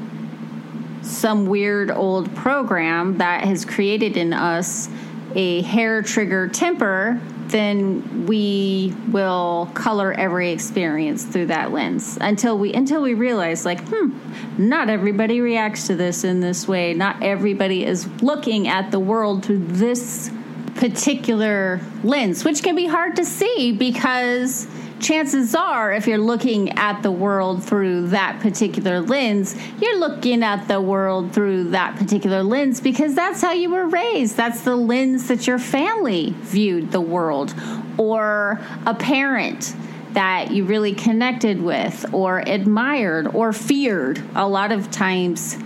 [1.02, 4.88] some weird old program that has created in us
[5.34, 12.72] a hair trigger temper, then we will color every experience through that lens until we
[12.72, 14.10] until we realize like hmm
[14.58, 16.92] not everybody reacts to this in this way.
[16.92, 20.30] Not everybody is looking at the world through this
[20.74, 24.66] particular lens which can be hard to see because
[25.00, 30.68] chances are, if you're looking at the world through that particular lens, you're looking at
[30.68, 34.36] the world through that particular lens because that's how you were raised.
[34.36, 37.54] That's the lens that your family viewed the world,
[37.98, 39.74] or a parent
[40.12, 44.22] that you really connected with, or admired, or feared.
[44.34, 45.56] A lot of times,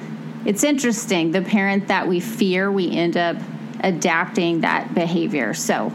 [0.44, 1.30] it's interesting.
[1.32, 3.36] The parent that we fear, we end up
[3.80, 5.54] adapting that behavior.
[5.54, 5.92] So,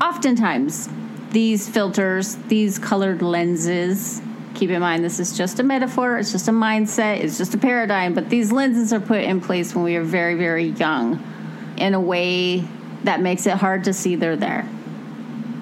[0.00, 0.88] oftentimes,
[1.36, 4.22] these filters, these colored lenses,
[4.54, 7.58] keep in mind this is just a metaphor, it's just a mindset, it's just a
[7.58, 11.22] paradigm, but these lenses are put in place when we are very, very young
[11.76, 12.64] in a way
[13.04, 14.66] that makes it hard to see they're there.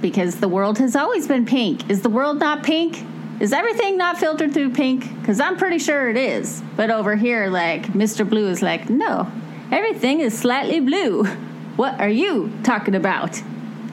[0.00, 1.90] Because the world has always been pink.
[1.90, 3.04] Is the world not pink?
[3.40, 5.12] Is everything not filtered through pink?
[5.20, 6.62] Because I'm pretty sure it is.
[6.76, 8.28] But over here, like, Mr.
[8.28, 9.28] Blue is like, no,
[9.72, 11.24] everything is slightly blue.
[11.74, 13.42] What are you talking about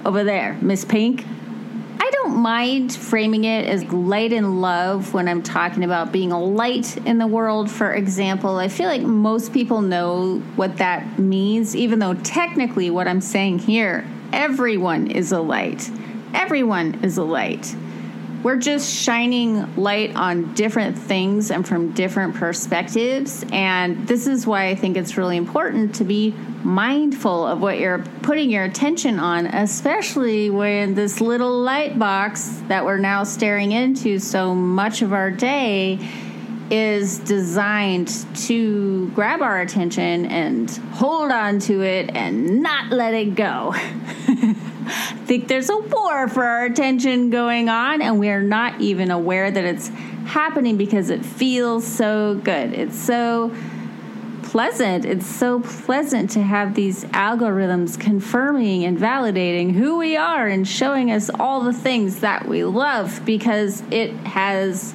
[0.06, 1.26] over there, Miss Pink?
[2.04, 6.44] I don't mind framing it as light and love when I'm talking about being a
[6.44, 8.58] light in the world, for example.
[8.58, 13.60] I feel like most people know what that means, even though technically what I'm saying
[13.60, 15.92] here, everyone is a light.
[16.34, 17.76] Everyone is a light.
[18.44, 23.46] We're just shining light on different things and from different perspectives.
[23.52, 26.32] And this is why I think it's really important to be
[26.64, 32.84] mindful of what you're putting your attention on, especially when this little light box that
[32.84, 36.00] we're now staring into so much of our day
[36.72, 43.36] is designed to grab our attention and hold on to it and not let it
[43.36, 43.76] go.
[44.92, 49.50] I think there's a war for our attention going on, and we're not even aware
[49.50, 49.90] that it's
[50.26, 52.74] happening because it feels so good.
[52.74, 53.54] It's so
[54.44, 55.06] pleasant.
[55.06, 61.10] It's so pleasant to have these algorithms confirming and validating who we are and showing
[61.10, 64.94] us all the things that we love because it has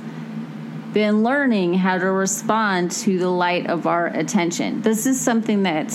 [0.93, 4.83] been learning how to respond to the light of our attention.
[4.83, 5.91] This is something that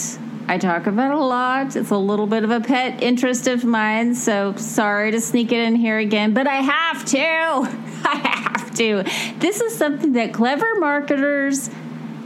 [0.48, 1.76] I talk about a lot.
[1.76, 5.60] It's a little bit of a pet interest of mine, so sorry to sneak it
[5.60, 7.18] in here again, but I have to.
[8.04, 9.04] I have to.
[9.40, 11.70] This is something that clever marketers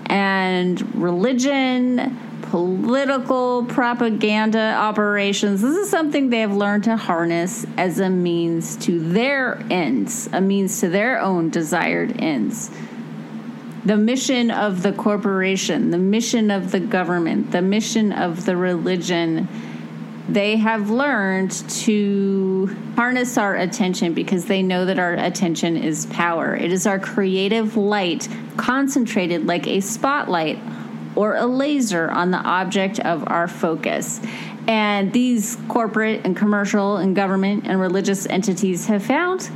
[0.07, 8.09] and religion, political propaganda operations, this is something they have learned to harness as a
[8.09, 12.72] means to their ends, a means to their own desired ends
[13.86, 19.47] the mission of the corporation, the mission of the government, the mission of the religion,
[20.27, 26.55] they have learned to harness our attention because they know that our attention is power.
[26.55, 28.27] It is our creative light
[28.57, 30.57] concentrated like a spotlight
[31.15, 34.19] or a laser on the object of our focus.
[34.67, 39.47] And these corporate and commercial and government and religious entities have found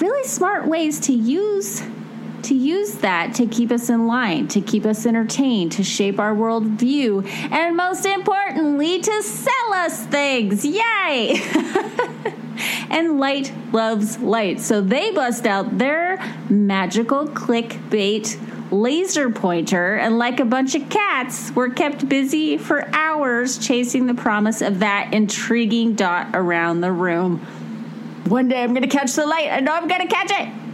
[0.00, 1.82] really smart ways to use
[2.44, 6.34] to use that to keep us in line, to keep us entertained, to shape our
[6.34, 10.64] worldview, and most importantly, to sell us things.
[10.64, 11.40] Yay!
[12.90, 14.60] and light loves light.
[14.60, 16.18] So they bust out their
[16.48, 18.38] magical clickbait
[18.70, 24.14] laser pointer, and like a bunch of cats, were kept busy for hours chasing the
[24.14, 27.38] promise of that intriguing dot around the room.
[28.26, 29.50] One day I'm to catch the light.
[29.50, 30.65] I know I'm to catch it.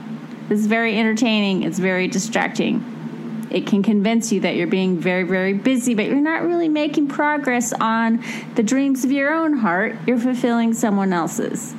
[0.53, 1.63] It's very entertaining.
[1.63, 3.49] It's very distracting.
[3.51, 7.09] It can convince you that you're being very, very busy, but you're not really making
[7.09, 8.23] progress on
[8.55, 9.97] the dreams of your own heart.
[10.07, 11.75] You're fulfilling someone else's.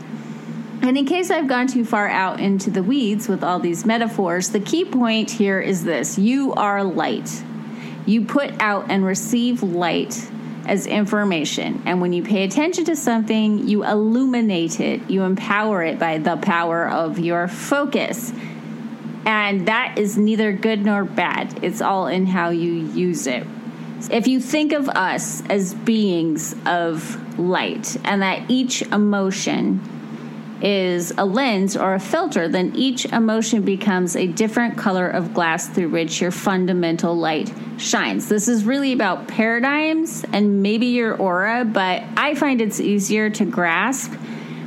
[0.81, 4.49] And in case I've gone too far out into the weeds with all these metaphors,
[4.49, 7.43] the key point here is this you are light.
[8.07, 10.29] You put out and receive light
[10.65, 11.83] as information.
[11.85, 16.37] And when you pay attention to something, you illuminate it, you empower it by the
[16.37, 18.33] power of your focus.
[19.25, 21.63] And that is neither good nor bad.
[21.63, 23.45] It's all in how you use it.
[24.11, 29.81] If you think of us as beings of light and that each emotion
[30.61, 35.67] is a lens or a filter, then each emotion becomes a different color of glass
[35.67, 38.27] through which your fundamental light shines.
[38.29, 43.45] This is really about paradigms and maybe your aura, but I find it's easier to
[43.45, 44.11] grasp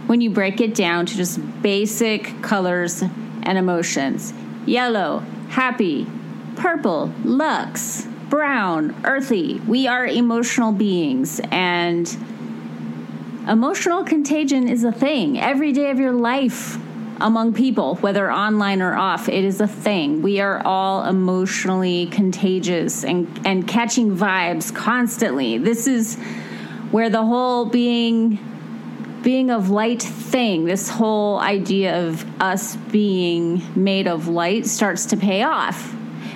[0.06, 4.32] when you break it down to just basic colors and emotions
[4.66, 6.06] yellow, happy,
[6.56, 9.60] purple, lux, brown, earthy.
[9.66, 12.14] We are emotional beings, and
[13.48, 16.78] emotional contagion is a thing every day of your life
[17.20, 19.28] among people, whether online or off.
[19.28, 20.20] It is a thing.
[20.20, 25.56] We are all emotionally contagious and, and catching vibes constantly.
[25.58, 26.16] This is
[26.90, 28.38] where the whole being
[29.26, 35.16] being of light thing, this whole idea of us being made of light starts to
[35.16, 35.92] pay off.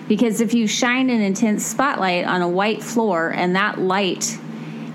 [0.09, 4.37] Because if you shine an intense spotlight on a white floor and that light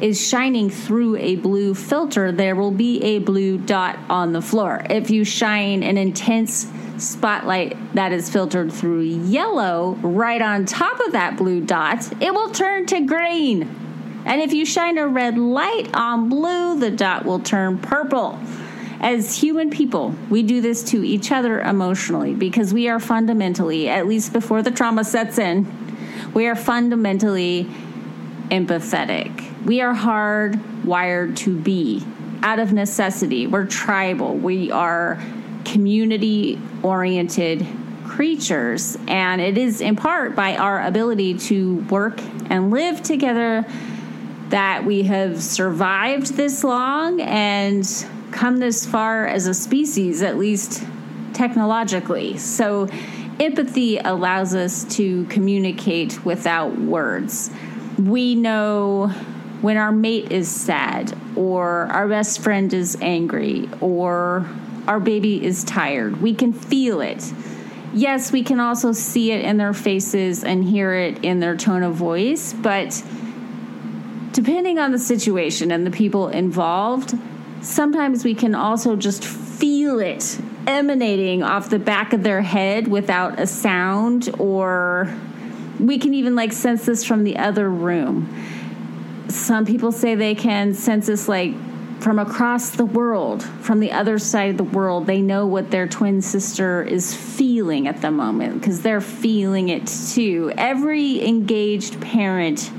[0.01, 4.85] is shining through a blue filter, there will be a blue dot on the floor.
[4.89, 11.13] If you shine an intense spotlight that is filtered through yellow right on top of
[11.13, 13.84] that blue dot, it will turn to green.
[14.25, 18.39] And if you shine a red light on blue, the dot will turn purple.
[18.99, 24.07] As human people, we do this to each other emotionally because we are fundamentally, at
[24.07, 25.67] least before the trauma sets in,
[26.33, 27.67] we are fundamentally
[28.49, 29.63] empathetic.
[29.63, 32.03] We are hardwired to be
[32.41, 33.47] out of necessity.
[33.47, 34.35] We're tribal.
[34.35, 35.21] We are
[35.65, 37.65] community oriented
[38.05, 38.97] creatures.
[39.07, 42.19] And it is in part by our ability to work
[42.49, 43.65] and live together
[44.49, 50.83] that we have survived this long and come this far as a species, at least
[51.33, 52.37] technologically.
[52.37, 52.87] So,
[53.39, 57.51] empathy allows us to communicate without words.
[57.97, 59.07] We know
[59.61, 64.47] when our mate is sad, or our best friend is angry, or
[64.87, 66.21] our baby is tired.
[66.21, 67.33] We can feel it.
[67.93, 71.81] Yes, we can also see it in their faces and hear it in their tone
[71.81, 73.01] of voice, but
[74.35, 77.17] depending on the situation and the people involved,
[77.61, 83.39] sometimes we can also just feel it emanating off the back of their head without
[83.39, 85.15] a sound, or
[85.79, 88.27] we can even like sense this from the other room.
[89.29, 91.53] Some people say they can sense this like
[92.01, 95.07] from across the world, from the other side of the world.
[95.07, 99.87] They know what their twin sister is feeling at the moment because they're feeling it
[99.87, 100.51] too.
[100.57, 102.69] Every engaged parent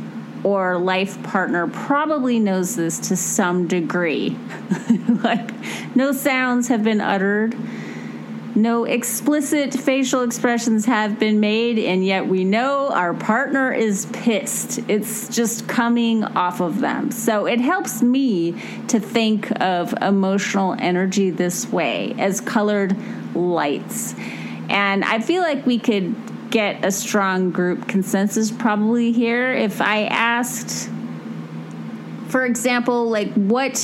[0.46, 4.38] or life partner probably knows this to some degree.
[5.24, 5.50] like,
[5.96, 7.56] no sounds have been uttered,
[8.54, 14.78] no explicit facial expressions have been made, and yet we know our partner is pissed.
[14.88, 17.10] It's just coming off of them.
[17.10, 18.52] So it helps me
[18.86, 22.96] to think of emotional energy this way as colored
[23.34, 24.14] lights.
[24.68, 26.14] And I feel like we could
[26.50, 29.52] get a strong group consensus probably here.
[29.52, 30.90] If I asked
[32.28, 33.78] for example like what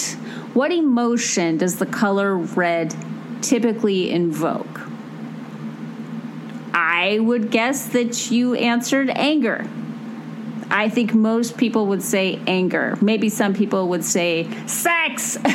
[0.55, 2.95] what emotion does the color red
[3.41, 4.81] typically invoke?
[6.75, 9.67] I would guess that you answered anger.
[10.71, 12.97] I think most people would say anger.
[13.01, 15.39] Maybe some people would say sex.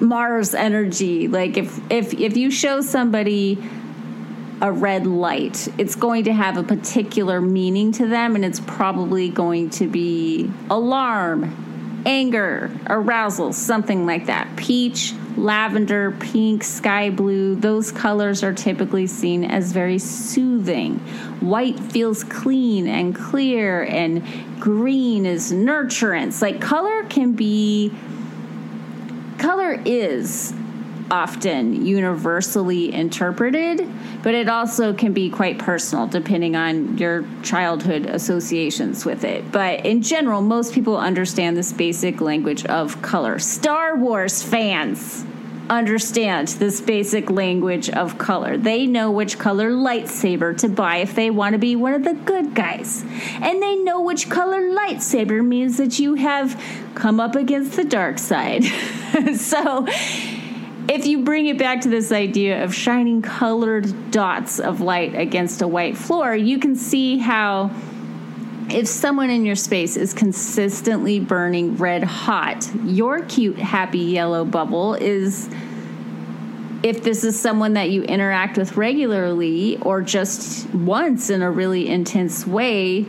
[0.00, 1.28] Mars energy.
[1.28, 3.58] Like if if if you show somebody
[4.60, 5.68] a red light.
[5.78, 10.50] It's going to have a particular meaning to them, and it's probably going to be
[10.68, 14.56] alarm, anger, arousal, something like that.
[14.56, 20.98] Peach, lavender, pink, sky blue, those colors are typically seen as very soothing.
[21.40, 24.24] White feels clean and clear, and
[24.60, 26.42] green is nurturance.
[26.42, 27.92] Like color can be,
[29.38, 30.52] color is
[31.10, 33.88] often universally interpreted,
[34.22, 39.50] but it also can be quite personal depending on your childhood associations with it.
[39.50, 43.38] But in general, most people understand this basic language of color.
[43.38, 45.24] Star Wars fans
[45.68, 48.56] understand this basic language of color.
[48.56, 52.14] They know which color lightsaber to buy if they want to be one of the
[52.14, 53.04] good guys.
[53.40, 56.60] And they know which color lightsaber means that you have
[56.94, 58.64] come up against the dark side.
[59.36, 59.86] so
[60.88, 65.60] if you bring it back to this idea of shining colored dots of light against
[65.60, 67.70] a white floor, you can see how
[68.70, 74.94] if someone in your space is consistently burning red hot, your cute, happy yellow bubble
[74.94, 75.48] is.
[76.80, 81.88] If this is someone that you interact with regularly or just once in a really
[81.88, 83.04] intense way,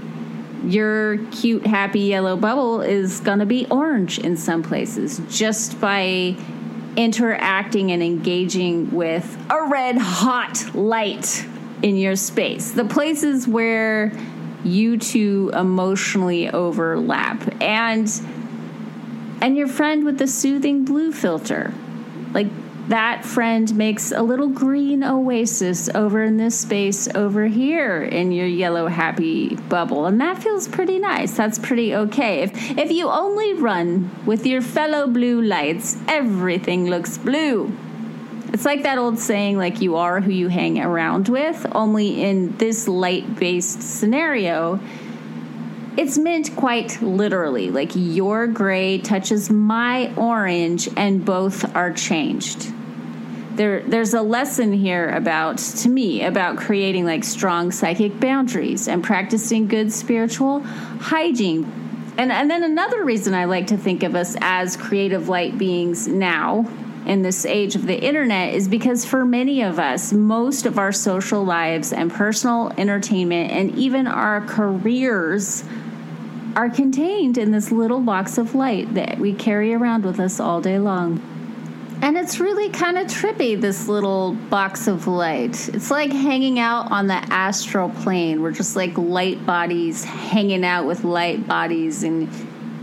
[0.64, 6.36] your cute, happy yellow bubble is going to be orange in some places just by
[6.96, 11.46] interacting and engaging with a red hot light
[11.82, 12.72] in your space.
[12.72, 14.12] The places where
[14.64, 18.10] you two emotionally overlap and
[19.42, 21.74] and your friend with the soothing blue filter.
[22.34, 22.48] Like
[22.90, 28.48] that friend makes a little green oasis over in this space over here in your
[28.48, 31.38] yellow happy bubble and that feels pretty nice.
[31.38, 32.42] That's pretty okay.
[32.42, 37.72] If if you only run with your fellow blue lights everything looks blue.
[38.54, 41.68] It's like that old saying like you are who you hang around with.
[41.74, 44.80] Only in this light based scenario
[45.96, 47.70] it's meant quite literally.
[47.70, 52.74] Like your gray touches my orange and both are changed
[53.60, 59.04] there there's a lesson here about to me about creating like strong psychic boundaries and
[59.04, 61.70] practicing good spiritual hygiene
[62.18, 66.08] and and then another reason I like to think of us as creative light beings
[66.08, 66.72] now
[67.06, 70.94] in this age of the internet is because for many of us most of our
[70.94, 75.66] social lives and personal entertainment and even our careers
[76.56, 80.62] are contained in this little box of light that we carry around with us all
[80.62, 81.39] day long.
[82.02, 85.68] And it's really kind of trippy, this little box of light.
[85.70, 88.42] It's like hanging out on the astral plane.
[88.42, 92.30] We're just like light bodies hanging out with light bodies and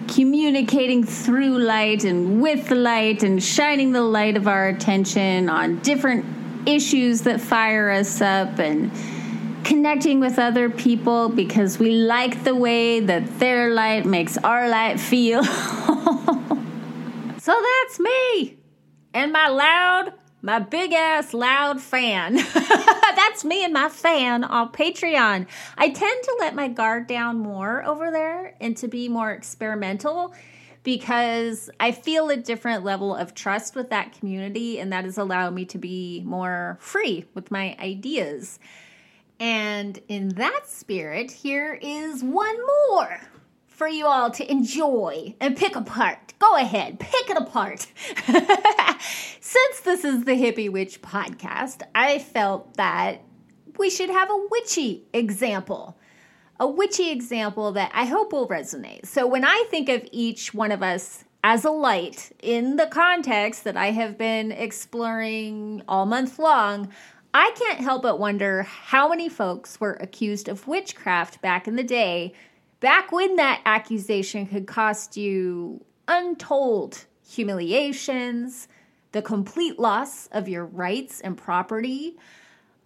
[0.07, 6.27] communicating through light and with light and shining the light of our attention on different
[6.69, 8.93] issues that fire us up and
[9.65, 15.01] connecting with other people because we like the way that their light makes our light
[15.01, 15.43] feel.
[17.39, 18.59] so that's me
[19.17, 20.13] and my loud,
[20.43, 22.35] my big ass loud fan.
[22.55, 25.47] that's me and my fan on Patreon.
[25.79, 30.35] I tend to let my guard down more over there and to be more experimental
[30.83, 35.55] because I feel a different level of trust with that community, and that has allowed
[35.55, 38.59] me to be more free with my ideas.
[39.41, 42.57] And in that spirit, here is one
[42.91, 43.19] more
[43.77, 46.33] for you all to enjoy and pick apart.
[46.39, 47.87] Go ahead, pick it apart.
[49.41, 53.23] Since this is the Hippie Witch podcast, I felt that
[53.79, 55.99] we should have a witchy example
[56.59, 59.05] a witchy example that I hope will resonate.
[59.05, 63.65] So when I think of each one of us as a light in the context
[63.65, 66.89] that I have been exploring all month long,
[67.35, 71.85] I can't help but wonder how many folks were accused of witchcraft back in the
[71.85, 72.33] day,
[72.81, 78.69] back when that accusation could cost you untold humiliations,
[79.13, 82.17] the complete loss of your rights and property,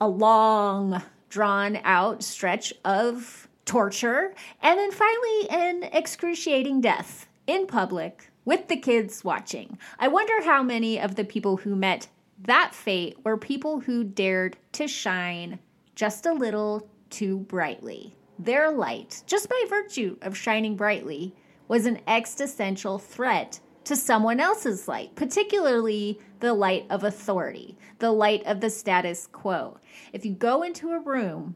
[0.01, 8.30] a long, drawn out stretch of torture, and then finally an excruciating death in public
[8.45, 9.78] with the kids watching.
[9.99, 12.09] I wonder how many of the people who met
[12.43, 15.59] that fate were people who dared to shine
[15.95, 18.14] just a little too brightly.
[18.43, 21.34] Their light, just by virtue of shining brightly,
[21.68, 28.43] was an existential threat to someone else's light, particularly the light of authority, the light
[28.47, 29.76] of the status quo.
[30.14, 31.55] If you go into a room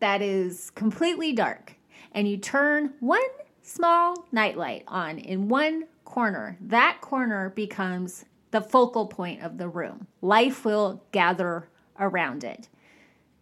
[0.00, 1.76] that is completely dark
[2.10, 3.22] and you turn one
[3.62, 10.08] small nightlight on in one corner, that corner becomes the focal point of the room.
[10.22, 11.68] Life will gather
[12.00, 12.68] around it.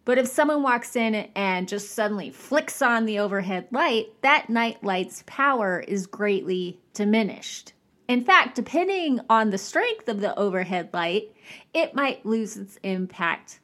[0.09, 4.83] But if someone walks in and just suddenly flicks on the overhead light, that night
[4.83, 7.73] light's power is greatly diminished.
[8.07, 11.31] In fact, depending on the strength of the overhead light,
[11.75, 13.59] it might lose its impact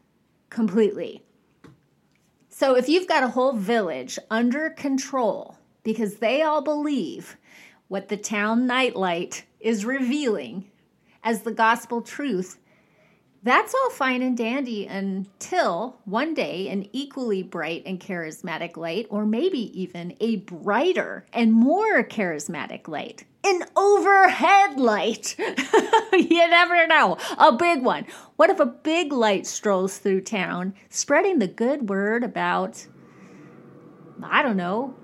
[0.51, 1.23] completely.
[2.49, 7.37] So if you've got a whole village under control because they all believe
[7.87, 10.69] what the town nightlight is revealing
[11.23, 12.59] as the gospel truth,
[13.45, 19.23] that's all fine and dandy until one day an equally bright and charismatic light, or
[19.23, 25.35] maybe even a brighter and more charismatic light, an overhead light.
[26.13, 27.17] you never know.
[27.37, 28.07] A big one.
[28.35, 32.87] What if a big light strolls through town, spreading the good word about,
[34.23, 34.95] I don't know,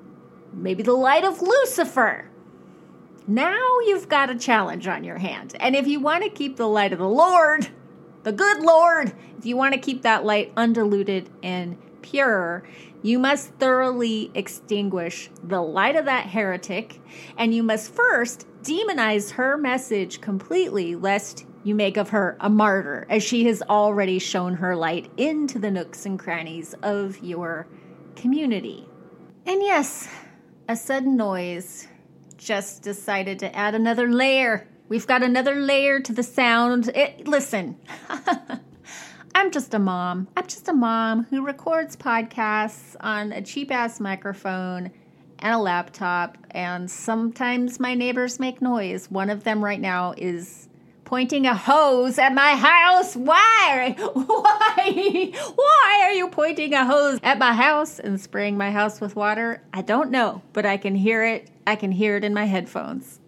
[0.51, 2.27] maybe the light of Lucifer?
[3.27, 5.55] Now you've got a challenge on your hand.
[5.59, 7.69] And if you want to keep the light of the Lord,
[8.23, 12.63] the good Lord, if you want to keep that light undiluted and pure,
[13.01, 16.99] you must thoroughly extinguish the light of that heretic,
[17.37, 23.07] and you must first demonize her message completely, lest you make of her a martyr,
[23.09, 27.67] as she has already shown her light into the nooks and crannies of your
[28.15, 28.87] community.
[29.45, 30.07] And yes,
[30.67, 31.87] a sudden noise
[32.37, 36.89] just decided to add another layer We've got another layer to the sound.
[36.89, 37.77] It, listen,
[39.35, 40.27] I'm just a mom.
[40.35, 44.91] I'm just a mom who records podcasts on a cheap ass microphone
[45.39, 49.09] and a laptop, and sometimes my neighbors make noise.
[49.09, 50.67] One of them right now is
[51.05, 53.15] pointing a hose at my house.
[53.15, 53.95] Why?
[53.97, 55.31] Why?
[55.55, 59.63] Why are you pointing a hose at my house and spraying my house with water?
[59.71, 61.49] I don't know, but I can hear it.
[61.65, 63.21] I can hear it in my headphones.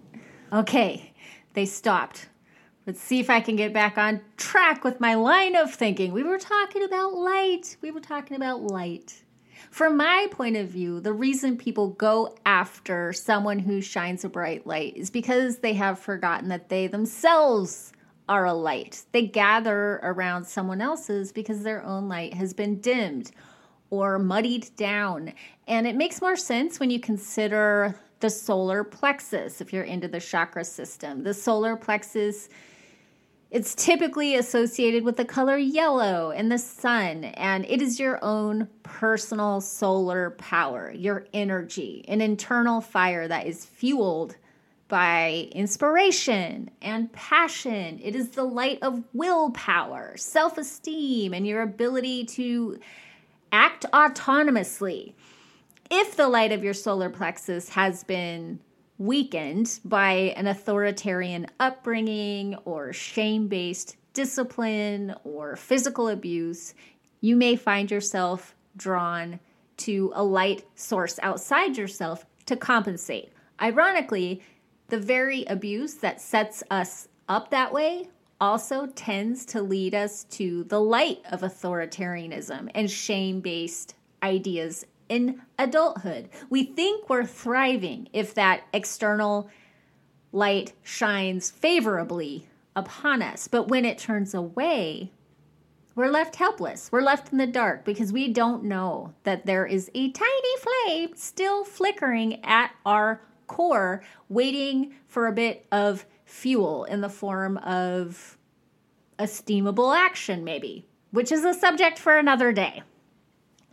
[0.52, 1.13] Okay,
[1.54, 2.28] they stopped.
[2.86, 6.12] Let's see if I can get back on track with my line of thinking.
[6.12, 7.78] We were talking about light.
[7.82, 9.24] We were talking about light.
[9.72, 14.68] From my point of view, the reason people go after someone who shines a bright
[14.68, 17.94] light is because they have forgotten that they themselves
[18.28, 19.04] are a light.
[19.14, 23.32] They gather around someone else's because their own light has been dimmed
[23.90, 25.34] or muddied down.
[25.68, 30.20] And it makes more sense when you consider the solar plexus if you're into the
[30.20, 31.24] chakra system.
[31.24, 32.48] The solar plexus
[33.52, 38.68] it's typically associated with the color yellow and the sun, and it is your own
[38.82, 44.38] personal solar power, your energy, an internal fire that is fueled
[44.88, 48.00] by inspiration and passion.
[48.02, 52.80] It is the light of willpower, self esteem, and your ability to
[53.52, 55.14] act autonomously
[55.96, 58.60] if the light of your solar plexus has been
[58.98, 66.74] weakened by an authoritarian upbringing or shame based discipline or physical abuse,
[67.22, 69.40] you may find yourself drawn
[69.78, 73.32] to a light source outside yourself to compensate.
[73.62, 74.42] Ironically,
[74.88, 78.08] the very abuse that sets us up that way
[78.42, 85.40] also tends to lead us to the light of authoritarianism and shame based ideas in
[85.60, 86.28] adulthood.
[86.50, 89.48] We think we're thriving if that external
[90.32, 93.48] light shines favorably upon us.
[93.48, 95.12] But when it turns away,
[95.94, 96.92] we're left helpless.
[96.92, 101.12] We're left in the dark because we don't know that there is a tiny flame
[101.16, 108.40] still flickering at our core, waiting for a bit of fuel in the form of
[109.20, 112.82] esteemable action, maybe, which is a subject for another day.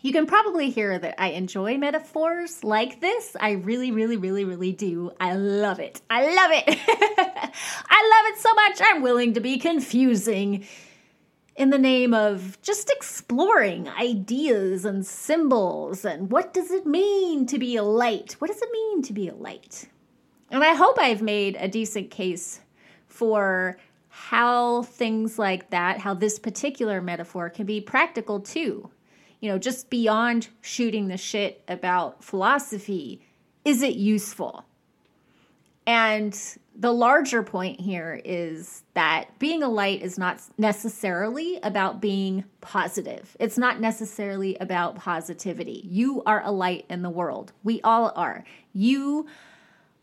[0.02, 3.36] You can probably hear that I enjoy metaphors like this.
[3.38, 5.12] I really, really, really, really do.
[5.20, 6.00] I love it.
[6.08, 6.78] I love it.
[6.88, 10.66] I love it so much, I'm willing to be confusing
[11.56, 17.58] in the name of just exploring ideas and symbols and what does it mean to
[17.58, 18.36] be a light?
[18.38, 19.88] What does it mean to be a light?
[20.50, 22.60] And I hope I've made a decent case
[23.06, 23.76] for
[24.08, 28.90] how things like that, how this particular metaphor can be practical too
[29.40, 33.22] you know, just beyond shooting the shit about philosophy,
[33.64, 34.64] is it useful?
[35.86, 36.38] And
[36.76, 43.36] the larger point here is that being a light is not necessarily about being positive.
[43.40, 45.86] It's not necessarily about positivity.
[45.88, 47.52] You are a light in the world.
[47.64, 48.44] We all are.
[48.72, 49.26] You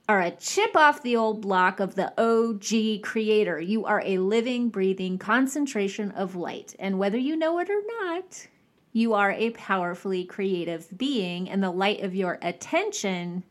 [0.09, 3.59] are a chip off the old block of the OG creator.
[3.59, 6.75] You are a living, breathing concentration of light.
[6.79, 8.47] And whether you know it or not,
[8.91, 13.43] you are a powerfully creative being, and the light of your attention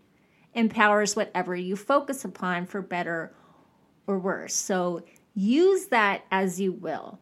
[0.55, 3.35] empowers whatever you focus upon for better
[4.07, 4.55] or worse.
[4.55, 7.19] So use that as you will.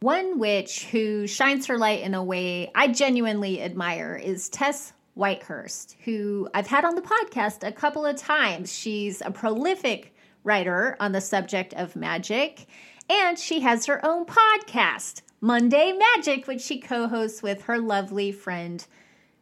[0.00, 5.96] One witch who shines her light in a way I genuinely admire is Tess Whitehurst,
[6.04, 8.72] who I've had on the podcast a couple of times.
[8.72, 12.66] She's a prolific writer on the subject of magic,
[13.10, 18.30] and she has her own podcast Monday Magic, which she co hosts with her lovely
[18.30, 18.84] friend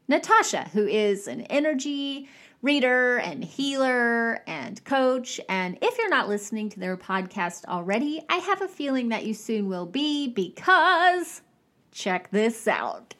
[0.06, 2.28] Natasha, who is an energy
[2.62, 5.40] reader and healer and coach.
[5.48, 9.34] And if you're not listening to their podcast already, I have a feeling that you
[9.34, 11.42] soon will be because
[11.92, 13.14] check this out.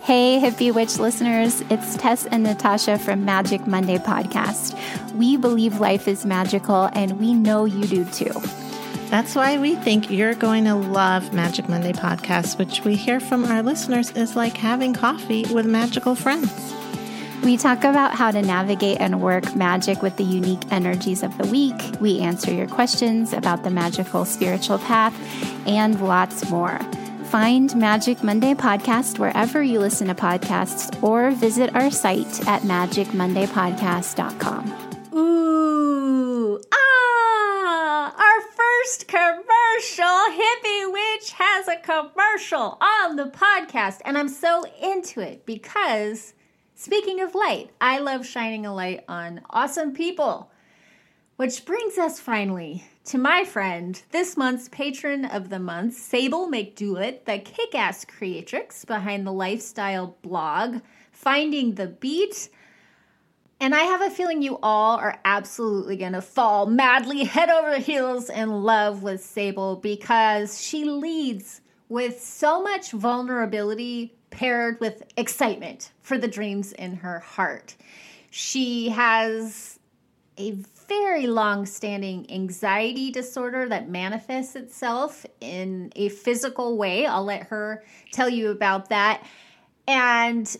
[0.00, 4.76] Hey, Hippie Witch listeners, it's Tess and Natasha from Magic Monday Podcast.
[5.14, 8.32] We believe life is magical, and we know you do too.
[9.12, 13.44] That's why we think you're going to love Magic Monday podcast, which we hear from
[13.44, 16.50] our listeners is like having coffee with magical friends.
[17.44, 21.46] We talk about how to navigate and work magic with the unique energies of the
[21.48, 21.74] week.
[22.00, 25.14] We answer your questions about the magical spiritual path
[25.68, 26.78] and lots more.
[27.24, 34.92] Find Magic Monday Podcast wherever you listen to podcasts or visit our site at magicmondaypodcast.com.
[38.82, 40.04] first commercial.
[40.04, 46.34] Hippie Witch has a commercial on the podcast, and I'm so into it because,
[46.74, 50.50] speaking of light, I love shining a light on awesome people.
[51.36, 57.24] Which brings us finally to my friend, this month's patron of the month, Saebyl McDulett,
[57.24, 60.80] the kick ass creatrix behind the lifestyle blog,
[61.12, 62.48] Finding the Beat
[63.62, 67.78] and I have a feeling you all are absolutely going to fall madly head over
[67.78, 75.92] heels in love with Saebyl because she leads with so much vulnerability paired with excitement
[76.02, 77.76] for the dreams in her heart.
[78.32, 79.78] She has
[80.36, 80.56] a
[80.88, 87.06] very long standing anxiety disorder that manifests itself in a physical way.
[87.06, 89.24] I'll let her tell you about that.
[89.86, 90.56] And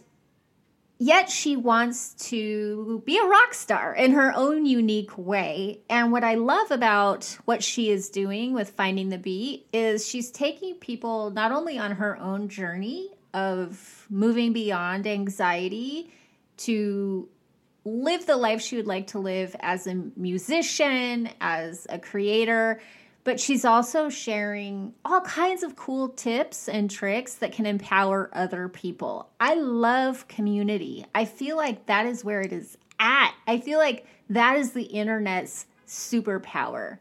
[1.03, 5.81] yet she wants to be a rock star in her own unique way.
[5.91, 10.31] And what I love about what she is doing with Finding the Beat is she's
[10.31, 16.13] taking people not only on her own journey of moving beyond anxiety
[16.59, 17.29] to
[17.85, 22.81] live the life she would like to live as a musician, as a creator
[23.25, 28.69] but she's also sharing all kinds of cool tips and tricks that can empower other
[28.69, 29.31] people.
[29.39, 31.05] I love community.
[31.15, 33.33] I feel like that is where it is at.
[33.47, 36.99] I feel like that is the internet's superpower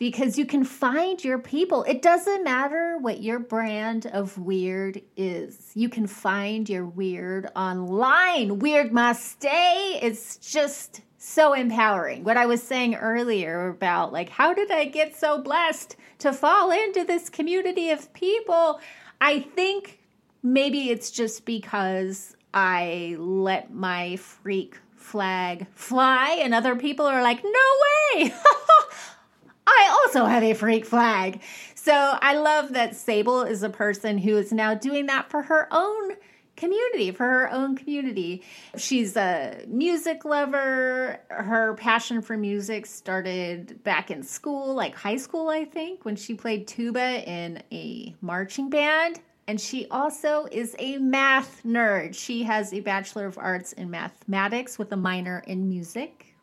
[0.00, 1.82] because you can find your people.
[1.82, 5.72] It doesn't matter what your brand of weird is.
[5.74, 8.60] You can find your weird online.
[8.60, 9.98] Weird must stay.
[10.00, 12.24] It's just so empowering.
[12.24, 16.70] What I was saying earlier about like how did I get so blessed to fall
[16.70, 18.80] into this community of people?
[19.20, 20.00] I think
[20.42, 27.42] maybe it's just because I let my freak flag fly, and other people are like,
[27.44, 28.32] no way!
[29.66, 31.40] I also have a freak flag.
[31.74, 35.68] So I love that Saebyl is a person who is now doing that for her
[35.70, 36.12] own
[36.60, 38.42] community, for her own community.
[38.76, 41.18] She's a music lover.
[41.28, 46.34] Her passion for music started back in school, like high school, I think, when she
[46.34, 49.20] played tuba in a marching band.
[49.48, 52.14] And she also is a math nerd.
[52.14, 56.36] She has a Bachelor of Arts in Mathematics with a minor in music.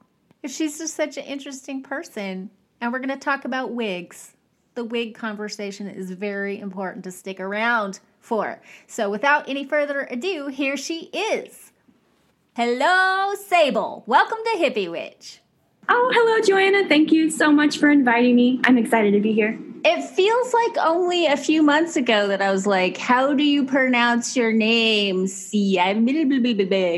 [0.46, 2.50] She's just such an interesting person.
[2.82, 4.36] And we're going to talk about wigs.
[4.78, 8.62] The wig conversation is very important to stick around for.
[8.86, 11.72] So, without any further ado, here she is.
[12.56, 14.04] Hello, Saebyl.
[14.06, 15.42] Welcome to Hippie Witch.
[15.90, 16.88] Oh, hello, Joanna.
[16.88, 18.62] Thank you so much for inviting me.
[18.66, 19.58] I'm excited to be here.
[19.84, 23.66] It feels like only a few months ago that I was like, How do you
[23.66, 25.26] pronounce your name?
[25.26, 26.08] See, I'm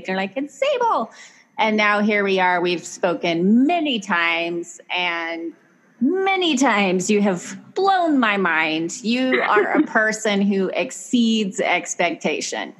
[0.09, 1.13] and like, It's Saebyl.
[1.57, 2.59] And now here we are.
[2.59, 5.53] We've spoken many times, and
[6.01, 9.03] many times you have blown my mind.
[9.03, 12.73] You are a person who exceeds expectation.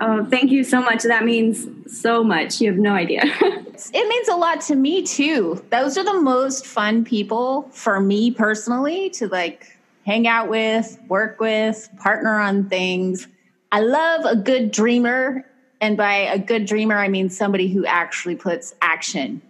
[0.00, 1.02] Oh, thank you so much.
[1.02, 1.66] That means
[2.00, 2.60] so much.
[2.60, 3.22] You have no idea.
[3.40, 5.64] it means a lot to me too.
[5.70, 9.76] Those are the most fun people for me personally to like
[10.06, 13.26] hang out with, work with, partner on things.
[13.72, 15.44] I love a good dreamer.
[15.80, 19.42] And by a good dreamer, I mean somebody who actually puts action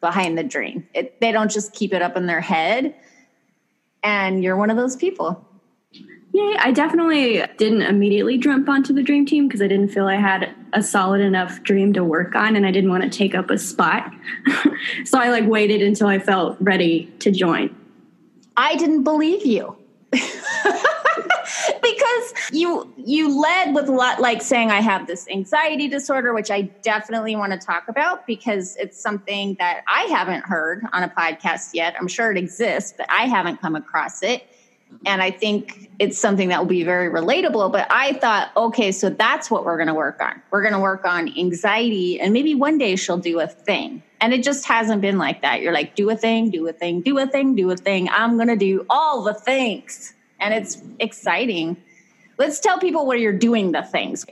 [0.00, 0.86] behind the dream.
[0.94, 2.94] It, they don't just keep it up in their head.
[4.02, 5.44] And you're one of those people.
[6.32, 10.16] Yeah, I definitely didn't immediately jump onto the dream team because I didn't feel I
[10.16, 13.50] had a solid enough dream to work on and I didn't want to take up
[13.50, 14.12] a spot.
[15.04, 17.74] so I like waited until I felt ready to join.
[18.56, 19.76] I didn't believe you.
[21.82, 26.50] because you you led with a lot like saying I have this anxiety disorder, which
[26.50, 31.08] I definitely want to talk about because it's something that I haven't heard on a
[31.08, 31.94] podcast yet.
[31.98, 34.46] I'm sure it exists, but I haven't come across it.
[35.04, 37.70] And I think it's something that will be very relatable.
[37.72, 40.40] But I thought, okay, so that's what we're going to work on.
[40.50, 44.02] We're going to work on anxiety, and maybe one day she'll do a thing.
[44.20, 45.60] And it just hasn't been like that.
[45.60, 48.08] You're like, do a thing, do a thing, do a thing, do a thing.
[48.08, 51.76] I'm going to do all the things and it's exciting.
[52.38, 54.24] Let's tell people where you're doing the things.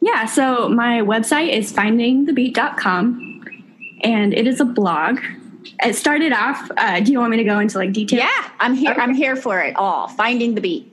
[0.00, 3.44] Yeah, so my website is findingthebeat.com
[4.02, 5.20] and it is a blog.
[5.82, 8.18] It started off, uh, do you want me to go into like detail?
[8.18, 8.92] Yeah, I'm here.
[8.92, 9.00] Okay.
[9.00, 10.08] I'm here for it all.
[10.08, 10.90] Finding the beat.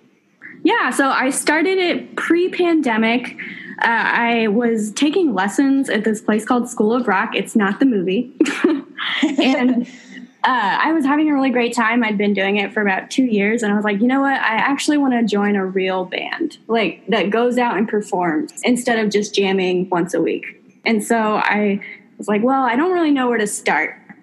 [0.63, 3.35] Yeah, so I started it pre-pandemic.
[3.81, 7.35] Uh, I was taking lessons at this place called School of Rock.
[7.35, 8.31] It's not the movie.
[9.23, 9.87] and
[10.43, 12.03] uh, I was having a really great time.
[12.03, 14.33] I'd been doing it for about two years, and I was like, you know what?
[14.33, 18.97] I actually want to join a real band, like that goes out and performs instead
[18.97, 20.45] of just jamming once a week.
[20.83, 21.79] And so I
[22.17, 23.95] was like, well, I don't really know where to start.
[24.09, 24.13] I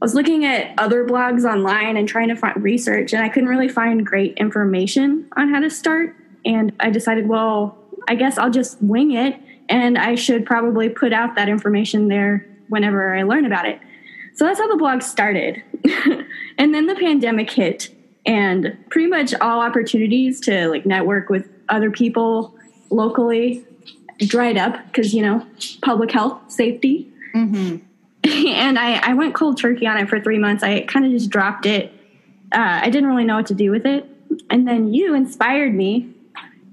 [0.00, 3.68] was looking at other blogs online and trying to find research, and I couldn't really
[3.68, 6.16] find great information on how to start.
[6.46, 7.76] And I decided, well,
[8.08, 9.38] I guess I'll just wing it,
[9.68, 13.78] and I should probably put out that information there whenever I learn about it.
[14.34, 15.62] So that's how the blog started.
[16.58, 17.94] and then the pandemic hit
[18.26, 22.54] and pretty much all opportunities to like network with other people
[22.90, 23.64] locally
[24.18, 25.46] dried up because, you know,
[25.82, 27.10] public health, safety.
[27.34, 27.76] Mm-hmm.
[28.24, 30.62] and I, I went cold turkey on it for three months.
[30.62, 31.92] I kind of just dropped it.
[32.52, 34.06] Uh, I didn't really know what to do with it.
[34.50, 36.12] And then you inspired me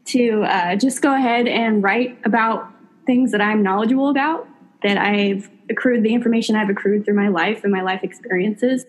[0.06, 2.72] to uh, just go ahead and write about
[3.06, 4.48] things that I'm knowledgeable about,
[4.84, 8.86] that I've accrued the information I've accrued through my life and my life experiences.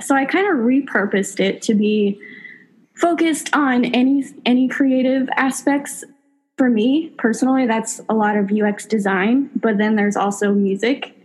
[0.00, 2.20] So I kind of repurposed it to be
[2.94, 6.04] focused on any any creative aspects.
[6.58, 11.16] For me personally that's a lot of UX design but then there's also music.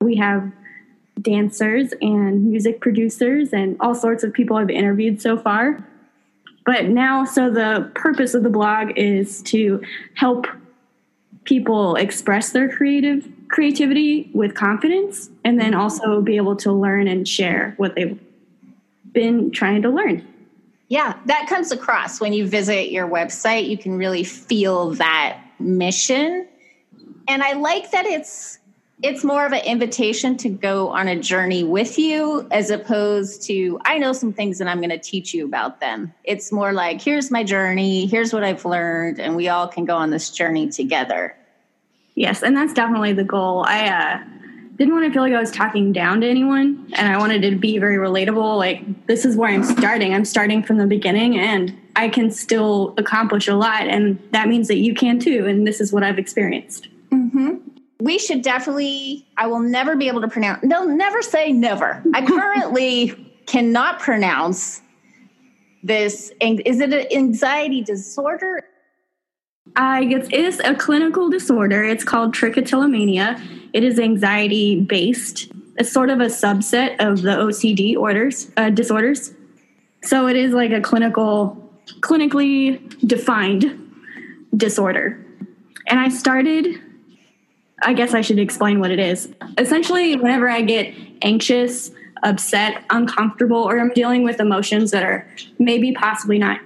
[0.00, 0.50] We have
[1.20, 5.86] dancers and music producers and all sorts of people I've interviewed so far.
[6.64, 9.82] But now so the purpose of the blog is to
[10.14, 10.46] help
[11.44, 15.80] people express their creative creativity with confidence and then mm-hmm.
[15.80, 18.18] also be able to learn and share what they've
[19.12, 20.26] been trying to learn.
[20.88, 23.68] Yeah, that comes across when you visit your website.
[23.68, 26.48] You can really feel that mission.
[27.28, 28.58] And I like that it's
[29.02, 33.80] it's more of an invitation to go on a journey with you as opposed to
[33.84, 36.12] I know some things and I'm going to teach you about them.
[36.24, 39.96] It's more like here's my journey, here's what I've learned and we all can go
[39.96, 41.34] on this journey together.
[42.14, 43.64] Yes, and that's definitely the goal.
[43.66, 44.24] I uh,
[44.76, 47.56] didn't want to feel like I was talking down to anyone, and I wanted to
[47.56, 48.56] be very relatable.
[48.56, 50.14] Like this is where I'm starting.
[50.14, 54.68] I'm starting from the beginning, and I can still accomplish a lot, and that means
[54.68, 55.46] that you can too.
[55.46, 56.88] And this is what I've experienced.
[58.00, 62.24] we should definitely i will never be able to pronounce no never say never i
[62.24, 63.14] currently
[63.46, 64.80] cannot pronounce
[65.82, 68.64] this is it an anxiety disorder
[69.76, 71.84] I guess it is a clinical disorder.
[71.84, 73.40] It's called trichotillomania.
[73.72, 75.50] It is anxiety based.
[75.76, 79.32] It's sort of a subset of the OCD orders uh, disorders.
[80.02, 83.76] So it is like a clinical, clinically defined
[84.56, 85.24] disorder.
[85.86, 86.80] And I started.
[87.82, 89.32] I guess I should explain what it is.
[89.56, 91.90] Essentially, whenever I get anxious,
[92.22, 95.26] upset, uncomfortable, or I'm dealing with emotions that are
[95.58, 96.60] maybe possibly not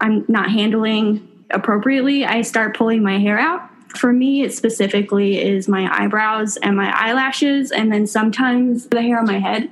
[0.00, 3.68] I'm not handling appropriately, I start pulling my hair out.
[3.96, 9.18] For me, it specifically is my eyebrows and my eyelashes, and then sometimes the hair
[9.18, 9.70] on my head.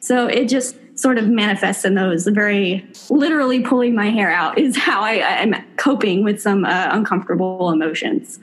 [0.00, 2.26] So it just sort of manifests in those.
[2.26, 7.70] Very literally pulling my hair out is how I, I'm coping with some uh, uncomfortable
[7.70, 8.38] emotions.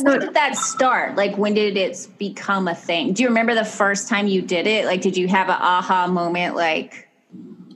[0.00, 3.64] when did that start like when did it become a thing do you remember the
[3.64, 7.08] first time you did it like did you have an aha moment like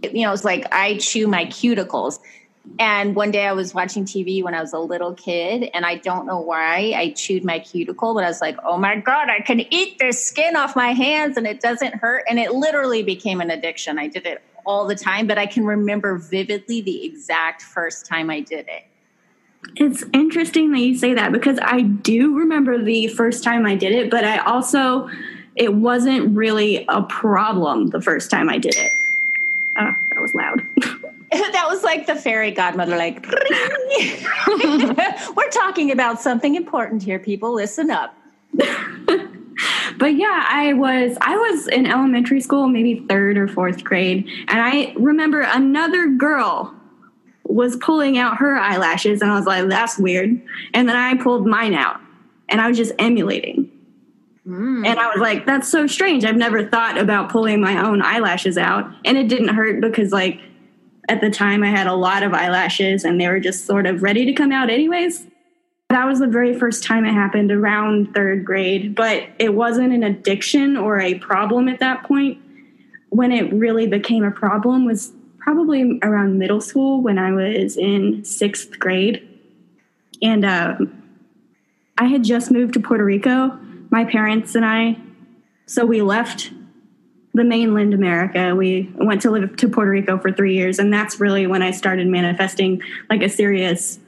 [0.03, 2.19] you know it's like i chew my cuticles
[2.79, 5.97] and one day i was watching tv when i was a little kid and i
[5.97, 9.41] don't know why i chewed my cuticle but i was like oh my god i
[9.41, 13.41] can eat this skin off my hands and it doesn't hurt and it literally became
[13.41, 17.63] an addiction i did it all the time but i can remember vividly the exact
[17.63, 18.85] first time i did it
[19.77, 23.93] It's interesting that you say that because I do remember the first time I did
[23.93, 25.09] it, but I also,
[25.55, 28.93] it wasn't really a problem the first time I did it.
[29.77, 30.63] Uh, that was loud.
[31.53, 33.25] that was like the fairy godmother, like,
[35.37, 37.55] we're talking about something important here, people.
[37.55, 38.15] Listen up.
[39.97, 44.61] but yeah, I was I was in elementary school, maybe third or fourth grade, and
[44.61, 46.75] I remember another girl
[47.45, 50.43] was pulling out her eyelashes, and I was like, "That's weird."
[50.75, 52.01] And then I pulled mine out,
[52.49, 53.71] and I was just emulating.
[54.47, 54.87] Mm.
[54.87, 56.25] And I was like, "That's so strange.
[56.25, 60.41] I've never thought about pulling my own eyelashes out, and it didn't hurt because like."
[61.11, 64.01] At the time, I had a lot of eyelashes and they were just sort of
[64.01, 65.27] ready to come out, anyways.
[65.89, 70.05] That was the very first time it happened around third grade, but it wasn't an
[70.05, 72.39] addiction or a problem at that point.
[73.09, 78.25] When it really became a problem was probably around middle school when I was in
[78.25, 79.27] sixth grade.
[80.23, 80.77] And uh,
[81.99, 83.59] I had just moved to Puerto Rico,
[83.91, 84.97] my parents and I.
[85.67, 86.53] So we left
[87.35, 88.55] the mainland America.
[88.55, 91.71] We went to live to Puerto Rico for three years, and that's really when I
[91.71, 93.99] started manifesting like a serious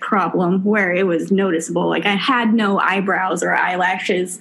[0.00, 1.88] problem where it was noticeable.
[1.88, 4.40] Like I had no eyebrows or eyelashes.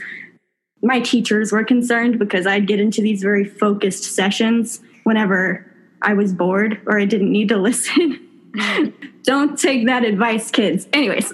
[0.81, 5.65] My teachers were concerned because I'd get into these very focused sessions whenever
[6.01, 8.27] I was bored or I didn't need to listen.
[8.51, 9.07] Mm-hmm.
[9.23, 10.87] Don't take that advice, kids.
[10.91, 11.31] Anyways,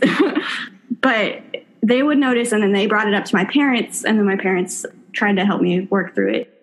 [1.01, 1.41] but
[1.81, 4.35] they would notice and then they brought it up to my parents, and then my
[4.35, 6.56] parents tried to help me work through it.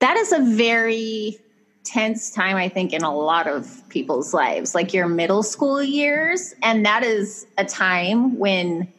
[0.00, 1.38] That is a very
[1.84, 6.54] tense time, I think, in a lot of people's lives, like your middle school years.
[6.62, 8.90] And that is a time when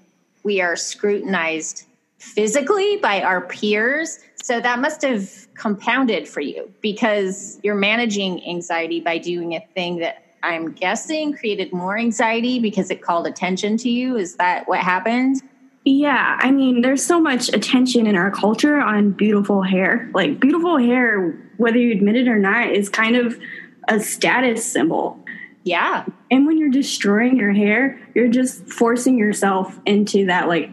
[0.44, 1.86] we are scrutinized
[2.20, 4.20] physically by our peers.
[4.44, 9.98] So that must have compounded for you because you're managing anxiety by doing a thing
[9.98, 14.18] that I'm guessing created more anxiety because it called attention to you.
[14.18, 15.42] Is that what happened?
[15.84, 20.12] Yeah, I mean, there's so much attention in our culture on beautiful hair.
[20.14, 23.40] Like, beautiful hair, whether you admit it or not, is kind of
[23.88, 25.18] a status symbol.
[25.64, 26.06] Yeah.
[26.30, 30.70] And when you're destroying your hair, you're just forcing yourself into that, like,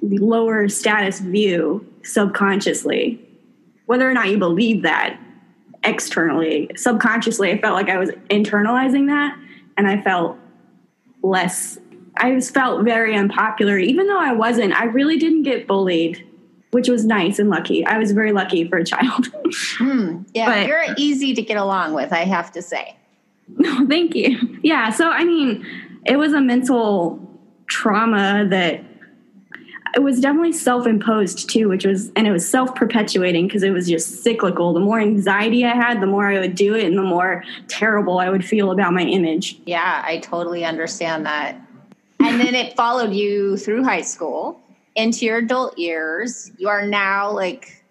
[0.00, 3.20] lower status view subconsciously.
[3.86, 5.18] Whether or not you believe that
[5.82, 9.36] externally, subconsciously, I felt like I was internalizing that
[9.76, 10.38] and I felt
[11.22, 11.78] less
[12.18, 14.72] I felt very unpopular, even though I wasn't.
[14.74, 16.26] I really didn't get bullied,
[16.70, 17.84] which was nice and lucky.
[17.86, 19.28] I was very lucky for a child.
[19.78, 20.22] Hmm.
[20.34, 20.46] Yeah.
[20.46, 22.96] But- you're easy to get along with, I have to say.
[23.48, 24.58] no, thank you.
[24.62, 25.64] Yeah, so I mean,
[26.04, 27.20] it was a mental
[27.68, 28.82] trauma that
[29.94, 34.22] it was definitely self-imposed too, which was and it was self-perpetuating because it was just
[34.22, 34.72] cyclical.
[34.72, 38.18] The more anxiety I had, the more I would do it and the more terrible
[38.18, 39.58] I would feel about my image.
[39.64, 41.60] Yeah, I totally understand that.
[42.26, 44.60] And then it followed you through high school
[44.94, 46.50] into your adult years.
[46.58, 47.84] You are now like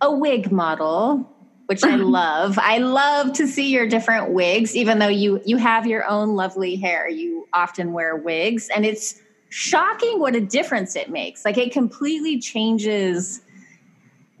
[0.00, 1.28] a wig model,
[1.66, 2.58] which I love.
[2.58, 6.76] I love to see your different wigs, even though you you have your own lovely
[6.76, 7.08] hair.
[7.08, 9.20] You often wear wigs, and it's
[9.50, 11.44] shocking what a difference it makes.
[11.44, 13.42] Like it completely changes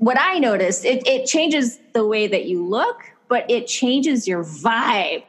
[0.02, 4.42] what I noticed, it, it changes the way that you look, but it changes your
[4.42, 5.22] vibe.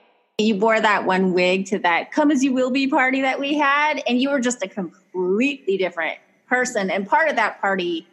[0.43, 3.57] You wore that one wig to that Come As You Will Be party that we
[3.57, 6.17] had, and you were just a completely different
[6.47, 6.89] person.
[6.89, 8.07] And part of that party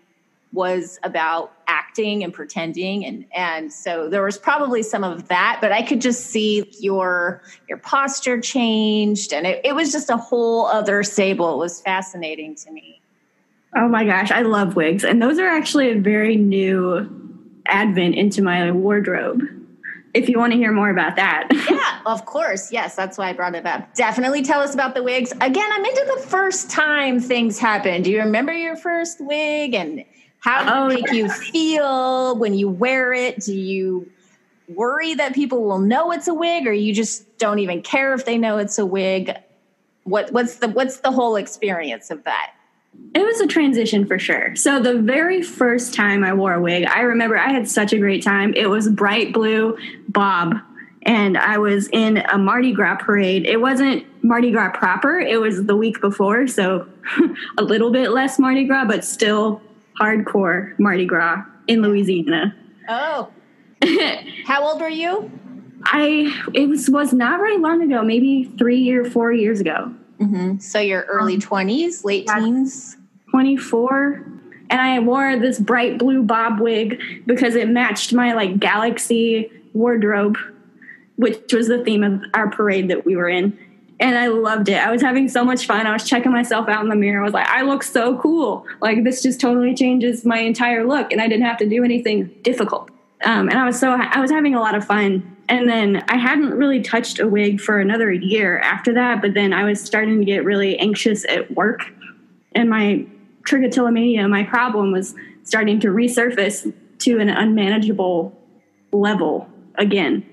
[0.53, 5.71] was about acting and pretending and and so there was probably some of that but
[5.71, 10.67] i could just see your your posture changed and it, it was just a whole
[10.67, 13.01] other Saebyl it was fascinating to me
[13.77, 15.05] Oh my gosh, I love wigs.
[15.05, 17.09] And those are actually a very new
[17.67, 19.43] advent into my wardrobe.
[20.13, 21.49] If you want to hear more about that.
[21.71, 22.73] yeah, of course.
[22.73, 23.95] Yes, that's why I brought it up.
[23.95, 25.33] Definitely tell us about the wigs.
[25.41, 28.03] Again, I'm into the first time things happen.
[28.03, 30.05] Do you remember your first wig and
[30.41, 33.41] how oh, did Oh, it make you feel when you wear it?
[33.41, 34.11] Do you
[34.69, 38.25] worry that people will know it's a wig or you just don't even care if
[38.25, 39.33] they know it's a wig?
[40.05, 42.53] What what's the what's the whole experience of that?
[43.15, 44.55] It was a transition for sure.
[44.55, 47.99] So the very first time I wore a wig, I remember I had such a
[47.99, 48.55] great time.
[48.55, 49.77] It was bright blue
[50.09, 50.55] bob
[51.03, 53.47] and I was in a Mardi Gras parade.
[53.47, 56.87] It wasn't Mardi Gras proper, it was the week before, so
[57.59, 59.63] a little bit less Mardi Gras, but still
[60.01, 62.55] hardcore Mardi Gras in Louisiana.
[62.89, 63.31] Oh.
[64.45, 65.31] How old were you?
[65.85, 69.95] I it was was not very long ago, maybe 3 or 4 years ago.
[70.59, 72.41] So your early 20s, late yeah.
[72.41, 72.97] teens?
[73.31, 74.27] 24
[74.71, 80.37] and I wore this bright blue bob wig because it matched my like galaxy wardrobe
[81.17, 83.57] which was the theme of our parade that we were in
[84.01, 84.79] and I loved it.
[84.79, 85.87] I was having so much fun.
[85.87, 87.21] I was checking myself out in the mirror.
[87.21, 88.67] I was like, I look so cool.
[88.81, 92.35] Like this just totally changes my entire look and I didn't have to do anything
[92.43, 92.91] difficult.
[93.25, 95.37] Um, and I was so I was having a lot of fun.
[95.51, 99.53] And then I hadn't really touched a wig for another year after that, but then
[99.53, 101.83] I was starting to get really anxious at work
[102.53, 103.07] and my
[103.45, 108.37] trichotillomania, my problem was starting to resurface to an unmanageable
[108.93, 110.27] level again.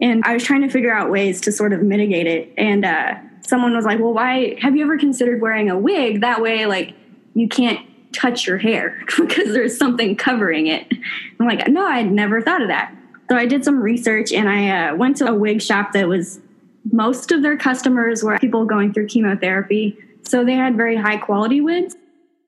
[0.00, 2.52] And I was trying to figure out ways to sort of mitigate it.
[2.56, 3.14] And uh,
[3.46, 6.20] someone was like, Well, why have you ever considered wearing a wig?
[6.20, 6.94] That way, like,
[7.34, 7.80] you can't
[8.12, 10.92] touch your hair because there's something covering it.
[11.38, 12.94] I'm like, No, I'd never thought of that.
[13.28, 16.40] So I did some research and I uh, went to a wig shop that was
[16.92, 19.96] most of their customers were people going through chemotherapy.
[20.22, 21.96] So they had very high quality wigs.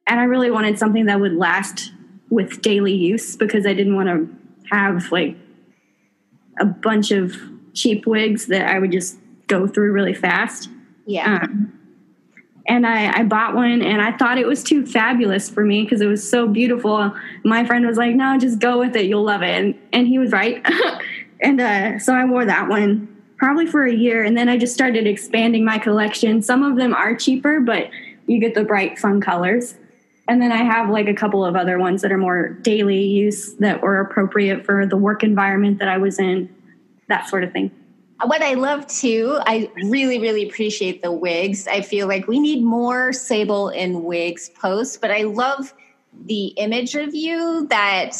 [0.06, 1.92] And I really wanted something that would last
[2.30, 4.28] with daily use because I didn't want to
[4.70, 5.36] have like
[6.58, 7.36] a bunch of
[7.74, 10.68] cheap wigs that I would just go through really fast.
[11.06, 11.40] Yeah.
[11.42, 11.72] Um,
[12.68, 16.00] and I, I bought one and I thought it was too fabulous for me because
[16.00, 17.14] it was so beautiful.
[17.44, 19.06] My friend was like, no, just go with it.
[19.06, 19.50] You'll love it.
[19.50, 20.64] And, and he was right.
[21.40, 24.24] and uh, so I wore that one probably for a year.
[24.24, 26.42] And then I just started expanding my collection.
[26.42, 27.90] Some of them are cheaper, but
[28.26, 29.74] you get the bright, fun colors.
[30.28, 33.54] And then I have like a couple of other ones that are more daily use
[33.56, 36.52] that were appropriate for the work environment that I was in,
[37.08, 37.70] that sort of thing.
[38.24, 41.68] What I love too, I really, really appreciate the wigs.
[41.68, 45.74] I feel like we need more Saebyl in wigs posts, but I love
[46.24, 48.16] the image of you that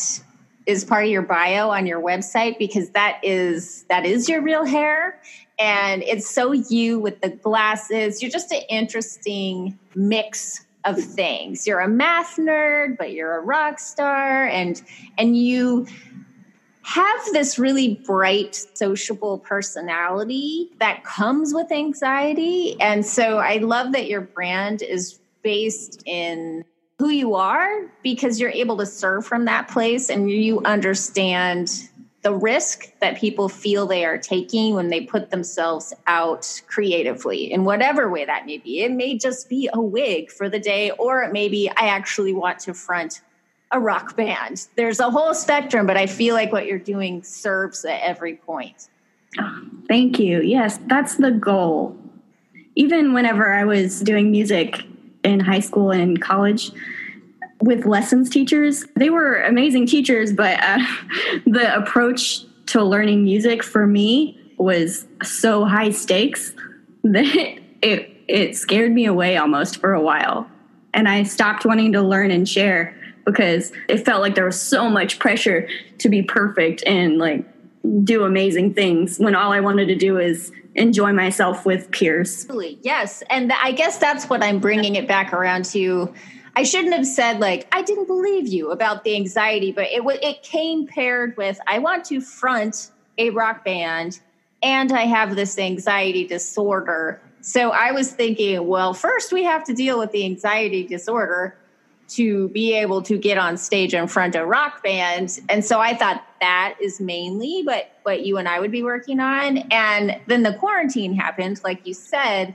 [0.67, 4.65] is part of your bio on your website because that is that is your real
[4.65, 5.21] hair
[5.59, 8.21] and it's so you with the glasses.
[8.21, 11.67] You're just an interesting mix of things.
[11.67, 14.83] You're a math nerd, but you're a rock star and
[15.17, 15.87] and you
[16.87, 24.07] have this really bright sociable personality that comes with anxiety and so i love that
[24.07, 26.65] your brand is based in
[27.01, 31.89] who you are because you're able to serve from that place and you understand
[32.23, 37.65] the risk that people feel they are taking when they put themselves out creatively in
[37.65, 38.81] whatever way that may be.
[38.81, 42.33] It may just be a wig for the day, or it may be I actually
[42.33, 43.21] want to front
[43.71, 44.67] a rock band.
[44.77, 48.89] There's a whole spectrum, but I feel like what you're doing serves at every point.
[49.89, 50.41] Thank you.
[50.41, 51.97] Yes, that's the goal.
[52.75, 54.83] Even whenever I was doing music
[55.25, 56.71] in high school and college
[57.61, 60.79] with lessons teachers, they were amazing teachers, but uh,
[61.47, 66.55] the approach to learning music for me was so high stakes
[67.05, 70.49] that it it scared me away almost for a while.
[70.93, 72.97] And I stopped wanting to learn and share
[73.27, 77.45] because it felt like there was so much pressure to be perfect and like
[78.05, 82.47] do amazing things when all I wanted to do is enjoy myself with peers.
[82.83, 83.23] Yes.
[83.29, 86.13] And I guess that's what I'm bringing it back around to.
[86.55, 90.19] I shouldn't have said like I didn't believe you about the anxiety, but it w-
[90.23, 94.21] it came paired with I want to front a rock band
[94.63, 97.21] and I have this anxiety disorder.
[97.41, 101.57] So I was thinking, well, first we have to deal with the anxiety disorder
[102.09, 105.41] to be able to get on stage in front of rock band.
[105.49, 109.19] And so I thought that is mainly what what you and I would be working
[109.19, 109.59] on.
[109.71, 112.55] And then the quarantine happened, like you said.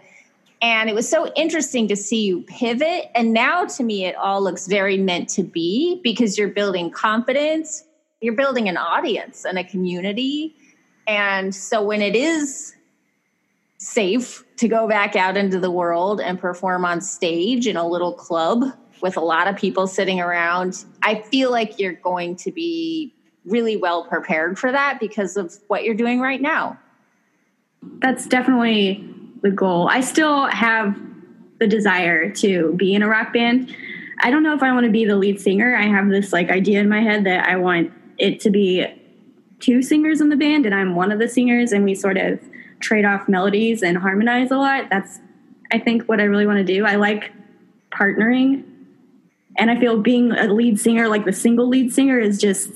[0.61, 3.09] And it was so interesting to see you pivot.
[3.15, 7.83] And now to me, it all looks very meant to be because you're building confidence,
[8.21, 10.55] you're building an audience and a community.
[11.07, 12.75] And so when it is
[13.79, 18.13] safe to go back out into the world and perform on stage in a little
[18.13, 18.63] club
[19.01, 23.13] with a lot of people sitting around, I feel like you're going to be
[23.45, 26.77] really well prepared for that because of what you're doing right now.
[27.99, 29.07] That's definitely
[29.41, 29.87] the goal.
[29.89, 30.99] I still have
[31.59, 33.75] the desire to be in a rock band.
[34.19, 35.75] I don't know if I want to be the lead singer.
[35.75, 38.85] I have this like idea in my head that I want it to be
[39.59, 42.39] two singers in the band and I'm one of the singers and we sort of
[42.79, 44.89] trade off melodies and harmonize a lot.
[44.89, 45.19] That's
[45.71, 46.85] I think what I really want to do.
[46.85, 47.31] I like
[47.91, 48.63] partnering
[49.61, 52.71] and I feel being a lead singer like the single lead singer is just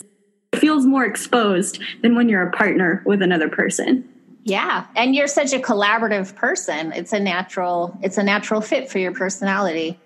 [0.54, 4.08] feels more exposed than when you're a partner with another person.
[4.44, 6.92] Yeah, and you're such a collaborative person.
[6.92, 10.00] It's a natural it's a natural fit for your personality.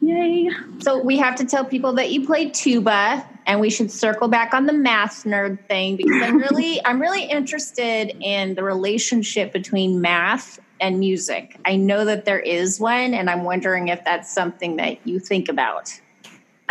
[0.00, 0.50] Yay.
[0.78, 4.54] So we have to tell people that you play tuba and we should circle back
[4.54, 10.00] on the math nerd thing because I'm really I'm really interested in the relationship between
[10.00, 11.58] math and music.
[11.64, 15.48] I know that there is one and I'm wondering if that's something that you think
[15.48, 15.92] about.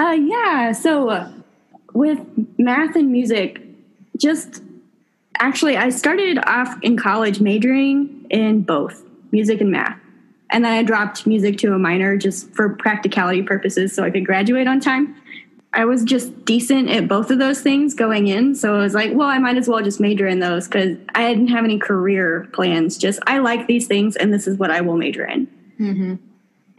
[0.01, 1.31] Uh yeah, so
[1.93, 2.19] with
[2.57, 3.61] math and music
[4.17, 4.63] just
[5.37, 9.99] actually I started off in college majoring in both music and math.
[10.49, 14.25] And then I dropped music to a minor just for practicality purposes so I could
[14.25, 15.15] graduate on time.
[15.71, 18.55] I was just decent at both of those things going in.
[18.55, 21.31] So I was like, well, I might as well just major in those because I
[21.31, 22.97] didn't have any career plans.
[22.97, 25.47] Just, I like these things and this is what I will major in.
[25.79, 26.15] Mm-hmm.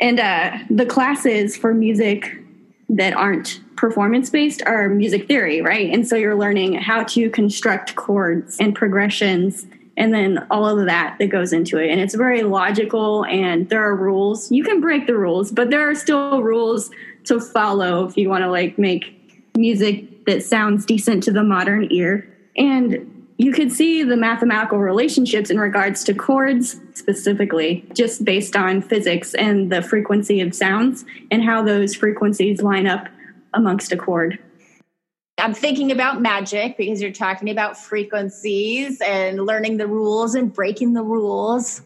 [0.01, 2.42] And uh, the classes for music
[2.89, 5.93] that aren't performance based are music theory, right?
[5.93, 11.17] And so you're learning how to construct chords and progressions and then all of that
[11.19, 11.91] that goes into it.
[11.91, 14.51] And it's very logical and there are rules.
[14.51, 16.91] You can break the rules, but there are still rules
[17.25, 19.19] to follow if you want to like make
[19.57, 22.29] music that sounds decent to the modern ear.
[22.57, 28.81] And you could see the mathematical relationships in regards to chords specifically, just based on
[28.81, 33.09] physics and the frequency of sounds and how those frequencies line up
[33.53, 34.39] amongst a chord.
[35.39, 40.93] I'm thinking about magic because you're talking about frequencies and learning the rules and breaking
[40.93, 41.83] the rules.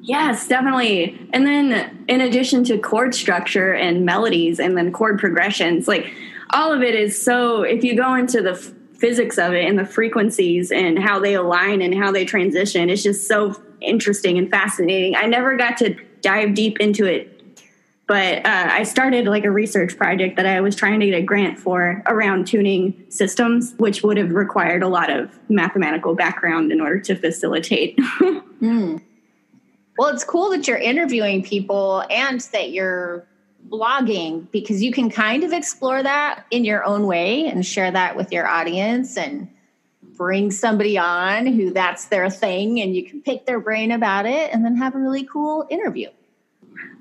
[0.00, 1.28] Yes, definitely.
[1.32, 6.12] And then in addition to chord structure and melodies and then chord progressions, like
[6.50, 9.84] all of it is so if you go into the physics of it and the
[9.84, 15.16] frequencies and how they align and how they transition, it's just so interesting and fascinating.
[15.16, 17.32] I never got to dive deep into it
[18.12, 21.22] but uh, I started like a research project that I was trying to get a
[21.22, 26.80] grant for around tuning systems, which would have required a lot of mathematical background in
[26.82, 27.96] order to facilitate.
[28.60, 29.00] mm.
[29.96, 33.26] Well, it's cool that you're interviewing people and that you're
[33.72, 38.14] blogging because you can kind of explore that in your own way and share that
[38.16, 39.48] with your audience and
[40.02, 44.52] bring somebody on who that's their thing and you can pick their brain about it
[44.52, 46.08] and then have a really cool interview.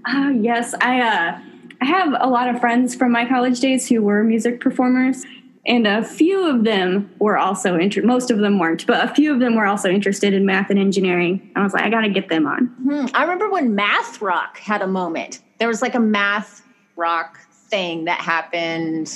[0.06, 1.40] Uh, yes, I uh,
[1.82, 5.24] I have a lot of friends from my college days who were music performers,
[5.66, 8.06] and a few of them were also interested.
[8.06, 10.80] Most of them weren't, but a few of them were also interested in math and
[10.80, 11.52] engineering.
[11.56, 12.68] I was like, I got to get them on.
[12.68, 13.06] Hmm.
[13.14, 15.42] I remember when math rock had a moment.
[15.62, 16.64] There was like a math
[16.96, 17.40] rock
[17.70, 19.14] thing that happened.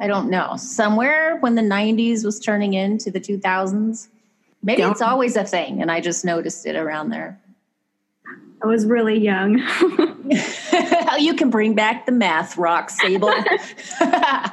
[0.00, 4.08] I don't know somewhere when the '90s was turning into the 2000s.
[4.60, 4.90] Maybe don't.
[4.90, 7.38] it's always a thing, and I just noticed it around there.
[8.60, 9.58] I was really young.
[11.20, 13.32] you can bring back the math rock, Saebyl.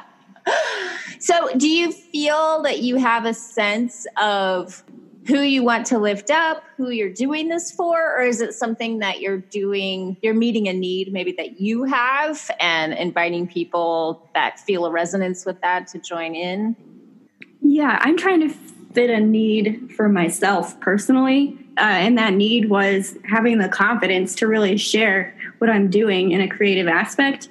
[1.18, 4.84] so, do you feel that you have a sense of
[5.26, 8.98] who you want to lift up, who you're doing this for, or is it something
[8.98, 14.58] that you're doing, you're meeting a need maybe that you have and inviting people that
[14.58, 16.74] feel a resonance with that to join in?
[17.60, 18.48] Yeah, I'm trying to
[18.92, 21.58] fit a need for myself personally.
[21.78, 26.40] Uh, and that need was having the confidence to really share what I'm doing in
[26.40, 27.48] a creative aspect,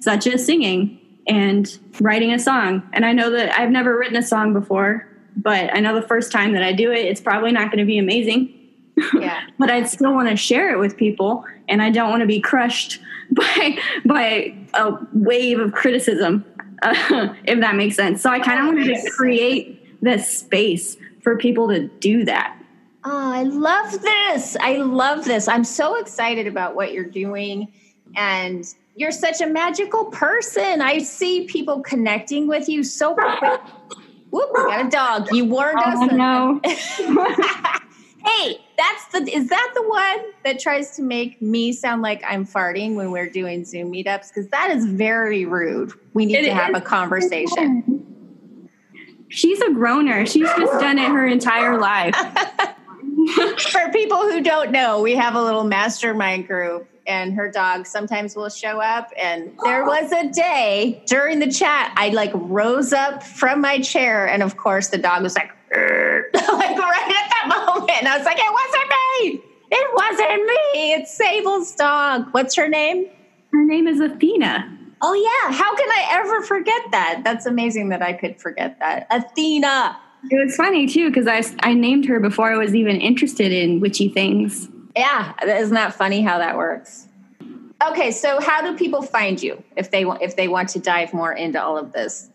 [0.00, 0.98] such as singing
[1.28, 2.82] and writing a song.
[2.92, 5.06] And I know that I've never written a song before,
[5.36, 7.84] but I know the first time that I do it, it's probably not going to
[7.84, 8.58] be amazing.
[9.18, 9.40] Yeah.
[9.58, 12.40] but I'd still want to share it with people, and I don't want to be
[12.40, 13.00] crushed
[13.30, 16.44] by by a wave of criticism,
[16.82, 18.20] uh, if that makes sense.
[18.22, 22.58] So I kind of wanted to create this space for people to do that.
[23.04, 24.56] Oh, I love this.
[24.60, 25.48] I love this.
[25.48, 27.72] I'm so excited about what you're doing.
[28.14, 28.64] And
[28.94, 30.82] You're such a magical person.
[30.82, 33.60] I see people connecting with you so quick.
[34.32, 35.28] Whoop, we got a dog.
[35.32, 36.12] You warned Oh us.
[36.12, 36.60] no.
[38.26, 42.46] hey, that's the is that the one that tries to make me sound like I'm
[42.46, 44.28] farting when we're doing Zoom meetups?
[44.28, 45.92] Because that is very rude.
[46.14, 48.06] We need It to have a conversation.
[49.28, 50.24] She's a groaner.
[50.24, 52.16] She's just done it her entire life.
[53.58, 58.36] For people who don't know, we have a little mastermind group, and her dog sometimes
[58.36, 59.10] will show up.
[59.16, 64.26] And there was a day during the chat, I like rose up from my chair,
[64.26, 67.90] and of course, the dog was like, like right at that moment.
[67.90, 69.42] And I was like, it wasn't me.
[69.70, 70.92] It wasn't me.
[70.92, 72.26] It's Saebyl's dog.
[72.32, 73.06] What's her name?
[73.52, 74.78] Her name is Athena.
[75.00, 75.52] Oh, yeah.
[75.52, 77.22] How can I ever forget that?
[77.24, 79.06] That's amazing that I could forget that.
[79.10, 79.98] Athena.
[80.30, 83.80] It was funny too because I, I named her before I was even interested in
[83.80, 84.68] witchy things.
[84.96, 87.08] Yeah, isn't that funny how that works?
[87.90, 91.12] Okay, so how do people find you if they want if they want to dive
[91.12, 92.30] more into all of this?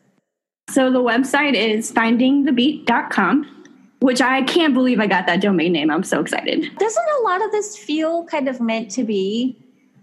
[0.70, 3.64] So the website is findingthebeat.com,
[4.00, 5.90] which I can't believe I got that domain name.
[5.90, 6.70] I'm so excited.
[6.78, 9.58] Doesn't a lot of this feel kind of meant to be?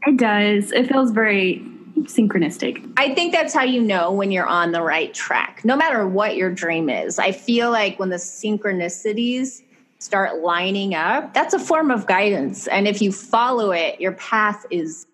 [0.07, 0.73] It does.
[0.73, 1.63] It feels very
[2.03, 2.93] synchronistic.
[2.97, 6.37] I think that's how you know when you're on the right track, no matter what
[6.37, 7.19] your dream is.
[7.19, 9.63] I feel like when the synchronicities
[10.05, 12.67] start lining up, that's a form of guidance.
[12.67, 15.07] And if you follow it, your path is,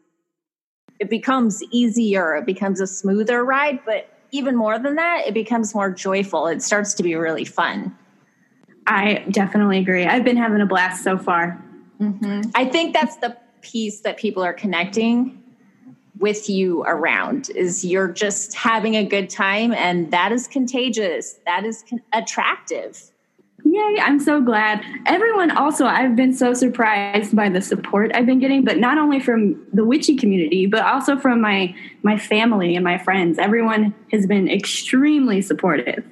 [0.99, 3.79] it becomes easier, it becomes a smoother ride.
[3.87, 6.49] But even more than that, it becomes more joyful.
[6.49, 7.97] It starts to be really fun.
[8.87, 10.05] I definitely agree.
[10.05, 11.63] I've been having a blast so far.
[12.01, 12.51] Mm-hmm.
[12.57, 15.41] I think that's the piece that people are connecting
[16.19, 21.65] with you around is you're just having a good time and that is contagious that
[21.65, 23.10] is con- attractive
[23.65, 24.83] Yay, I'm so glad.
[25.07, 29.21] Everyone also, I've been so surprised by the support I've been getting, but not only
[29.21, 33.39] from the witchy community, but also from my my family and my friends.
[33.39, 36.05] Everyone has been extremely supportive.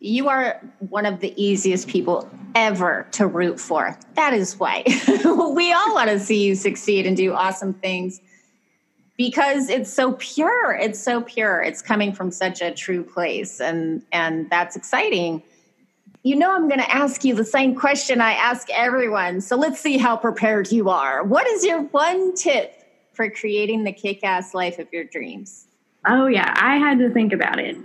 [0.00, 0.60] you are
[0.90, 4.82] one of the easiest people ever to root for that is why
[5.56, 8.20] we all want to see you succeed and do awesome things
[9.16, 14.02] because it's so pure it's so pure it's coming from such a true place and
[14.12, 15.42] and that's exciting
[16.24, 19.80] you know i'm going to ask you the same question i ask everyone so let's
[19.80, 22.80] see how prepared you are what is your one tip
[23.12, 25.66] for creating the kick-ass life of your dreams
[26.06, 27.76] Oh, yeah, I had to think about it.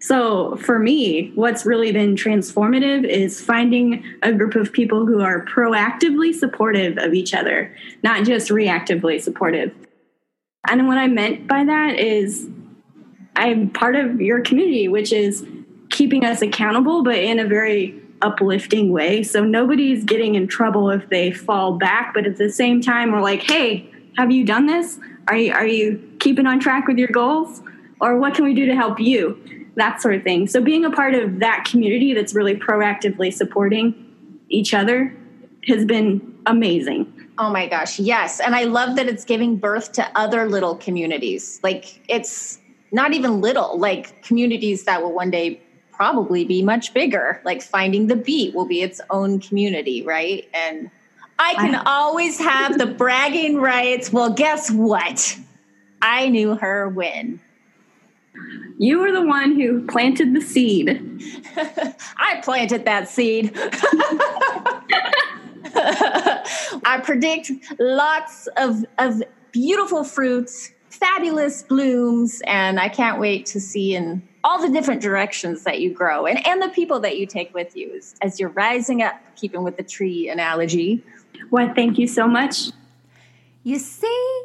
[0.00, 5.44] So, for me, what's really been transformative is finding a group of people who are
[5.46, 9.74] proactively supportive of each other, not just reactively supportive.
[10.68, 12.48] And what I meant by that is
[13.36, 15.46] I'm part of your community, which is
[15.90, 19.22] keeping us accountable, but in a very uplifting way.
[19.22, 23.20] So nobody's getting in trouble if they fall back, but at the same time, we're
[23.20, 24.98] like, hey, have you done this?
[25.28, 27.62] Are you, are you keeping on track with your goals?
[28.00, 29.68] Or what can we do to help you?
[29.76, 30.46] That sort of thing.
[30.46, 33.94] So being a part of that community that's really proactively supporting
[34.48, 35.14] each other
[35.66, 37.12] has been amazing.
[37.38, 38.40] Oh my gosh, yes.
[38.40, 41.60] And I love that it's giving birth to other little communities.
[41.62, 42.58] Like it's
[42.92, 45.60] not even little, like communities that will one day
[45.96, 47.40] probably be much bigger.
[47.44, 50.48] Like finding the beat will be its own community, right?
[50.52, 50.90] And
[51.38, 54.12] I can I- always have the bragging rights.
[54.12, 55.38] Well, guess what?
[56.02, 57.40] I knew her when.
[58.78, 61.22] You were the one who planted the seed.
[62.18, 63.52] I planted that seed.
[66.84, 73.94] I predict lots of, of beautiful fruits, fabulous blooms, and I can't wait to see
[73.94, 77.52] in all the different directions that you grow and, and the people that you take
[77.52, 81.02] with you as, as you're rising up, keeping with the tree analogy.
[81.50, 82.70] Well, thank you so much.
[83.64, 84.42] You see,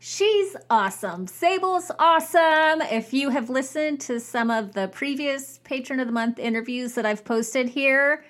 [0.00, 1.26] she's awesome.
[1.26, 2.82] Saebyl's awesome.
[2.82, 7.06] If you have listened to some of the previous Patron of the Month interviews that
[7.06, 8.24] I've posted here,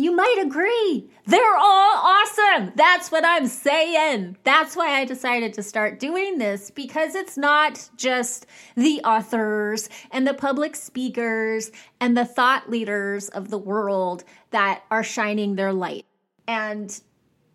[0.00, 1.10] you might agree.
[1.26, 2.72] They're all awesome.
[2.74, 4.38] That's what I'm saying.
[4.44, 8.46] That's why I decided to start doing this because it's not just
[8.76, 11.70] the authors and the public speakers
[12.00, 16.06] and the thought leaders of the world that are shining their light.
[16.48, 16.98] And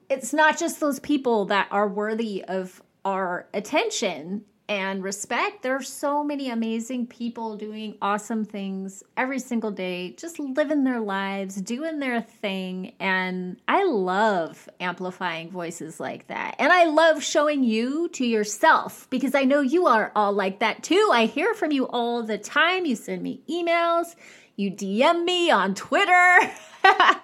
[0.08, 5.62] it's not just those people that are worthy of our attention and respect.
[5.62, 11.00] There are so many amazing people doing awesome things every single day, just living their
[11.00, 12.94] lives, doing their thing.
[13.00, 16.56] And I love amplifying voices like that.
[16.58, 20.84] And I love showing you to yourself because I know you are all like that
[20.84, 21.10] too.
[21.14, 22.86] I hear from you all the time.
[22.86, 24.16] You send me emails,
[24.56, 26.52] you DM me on Twitter.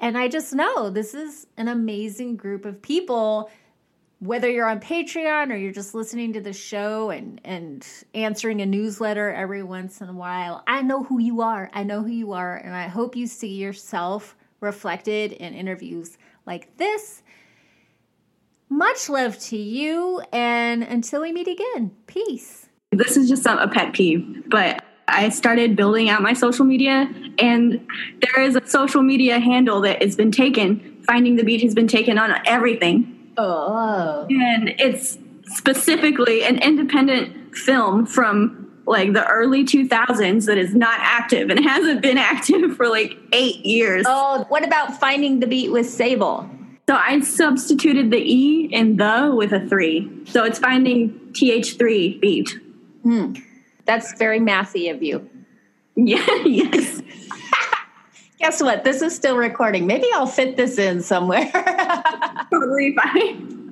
[0.00, 3.50] And I just know this is an amazing group of people
[4.24, 8.66] whether you're on Patreon or you're just listening to the show and and answering a
[8.66, 11.70] newsletter every once in a while, I know who you are.
[11.74, 16.74] I know who you are, and I hope you see yourself reflected in interviews like
[16.78, 17.22] this.
[18.70, 22.66] Much love to you, and until we meet again, peace.
[22.92, 27.86] This is just a pet peeve, but I started building out my social media, and
[28.22, 31.02] there is a social media handle that has been taken.
[31.06, 33.23] Finding the Beat has been taken on everything.
[33.36, 34.26] Oh.
[34.30, 41.50] And it's specifically an independent film from like the early 2000s that is not active
[41.50, 44.04] and hasn't been active for like eight years.
[44.06, 46.50] Oh, what about finding the beat with Saebyl?
[46.86, 50.10] So I substituted the E in the with a three.
[50.26, 52.58] So it's finding TH3 beat.
[53.02, 53.34] Hmm.
[53.86, 55.28] That's very mathy of you.
[55.96, 57.02] Yeah, yes.
[58.38, 58.84] Guess what?
[58.84, 59.86] This is still recording.
[59.86, 61.50] Maybe I'll fit this in somewhere.
[62.50, 63.63] Totally fine.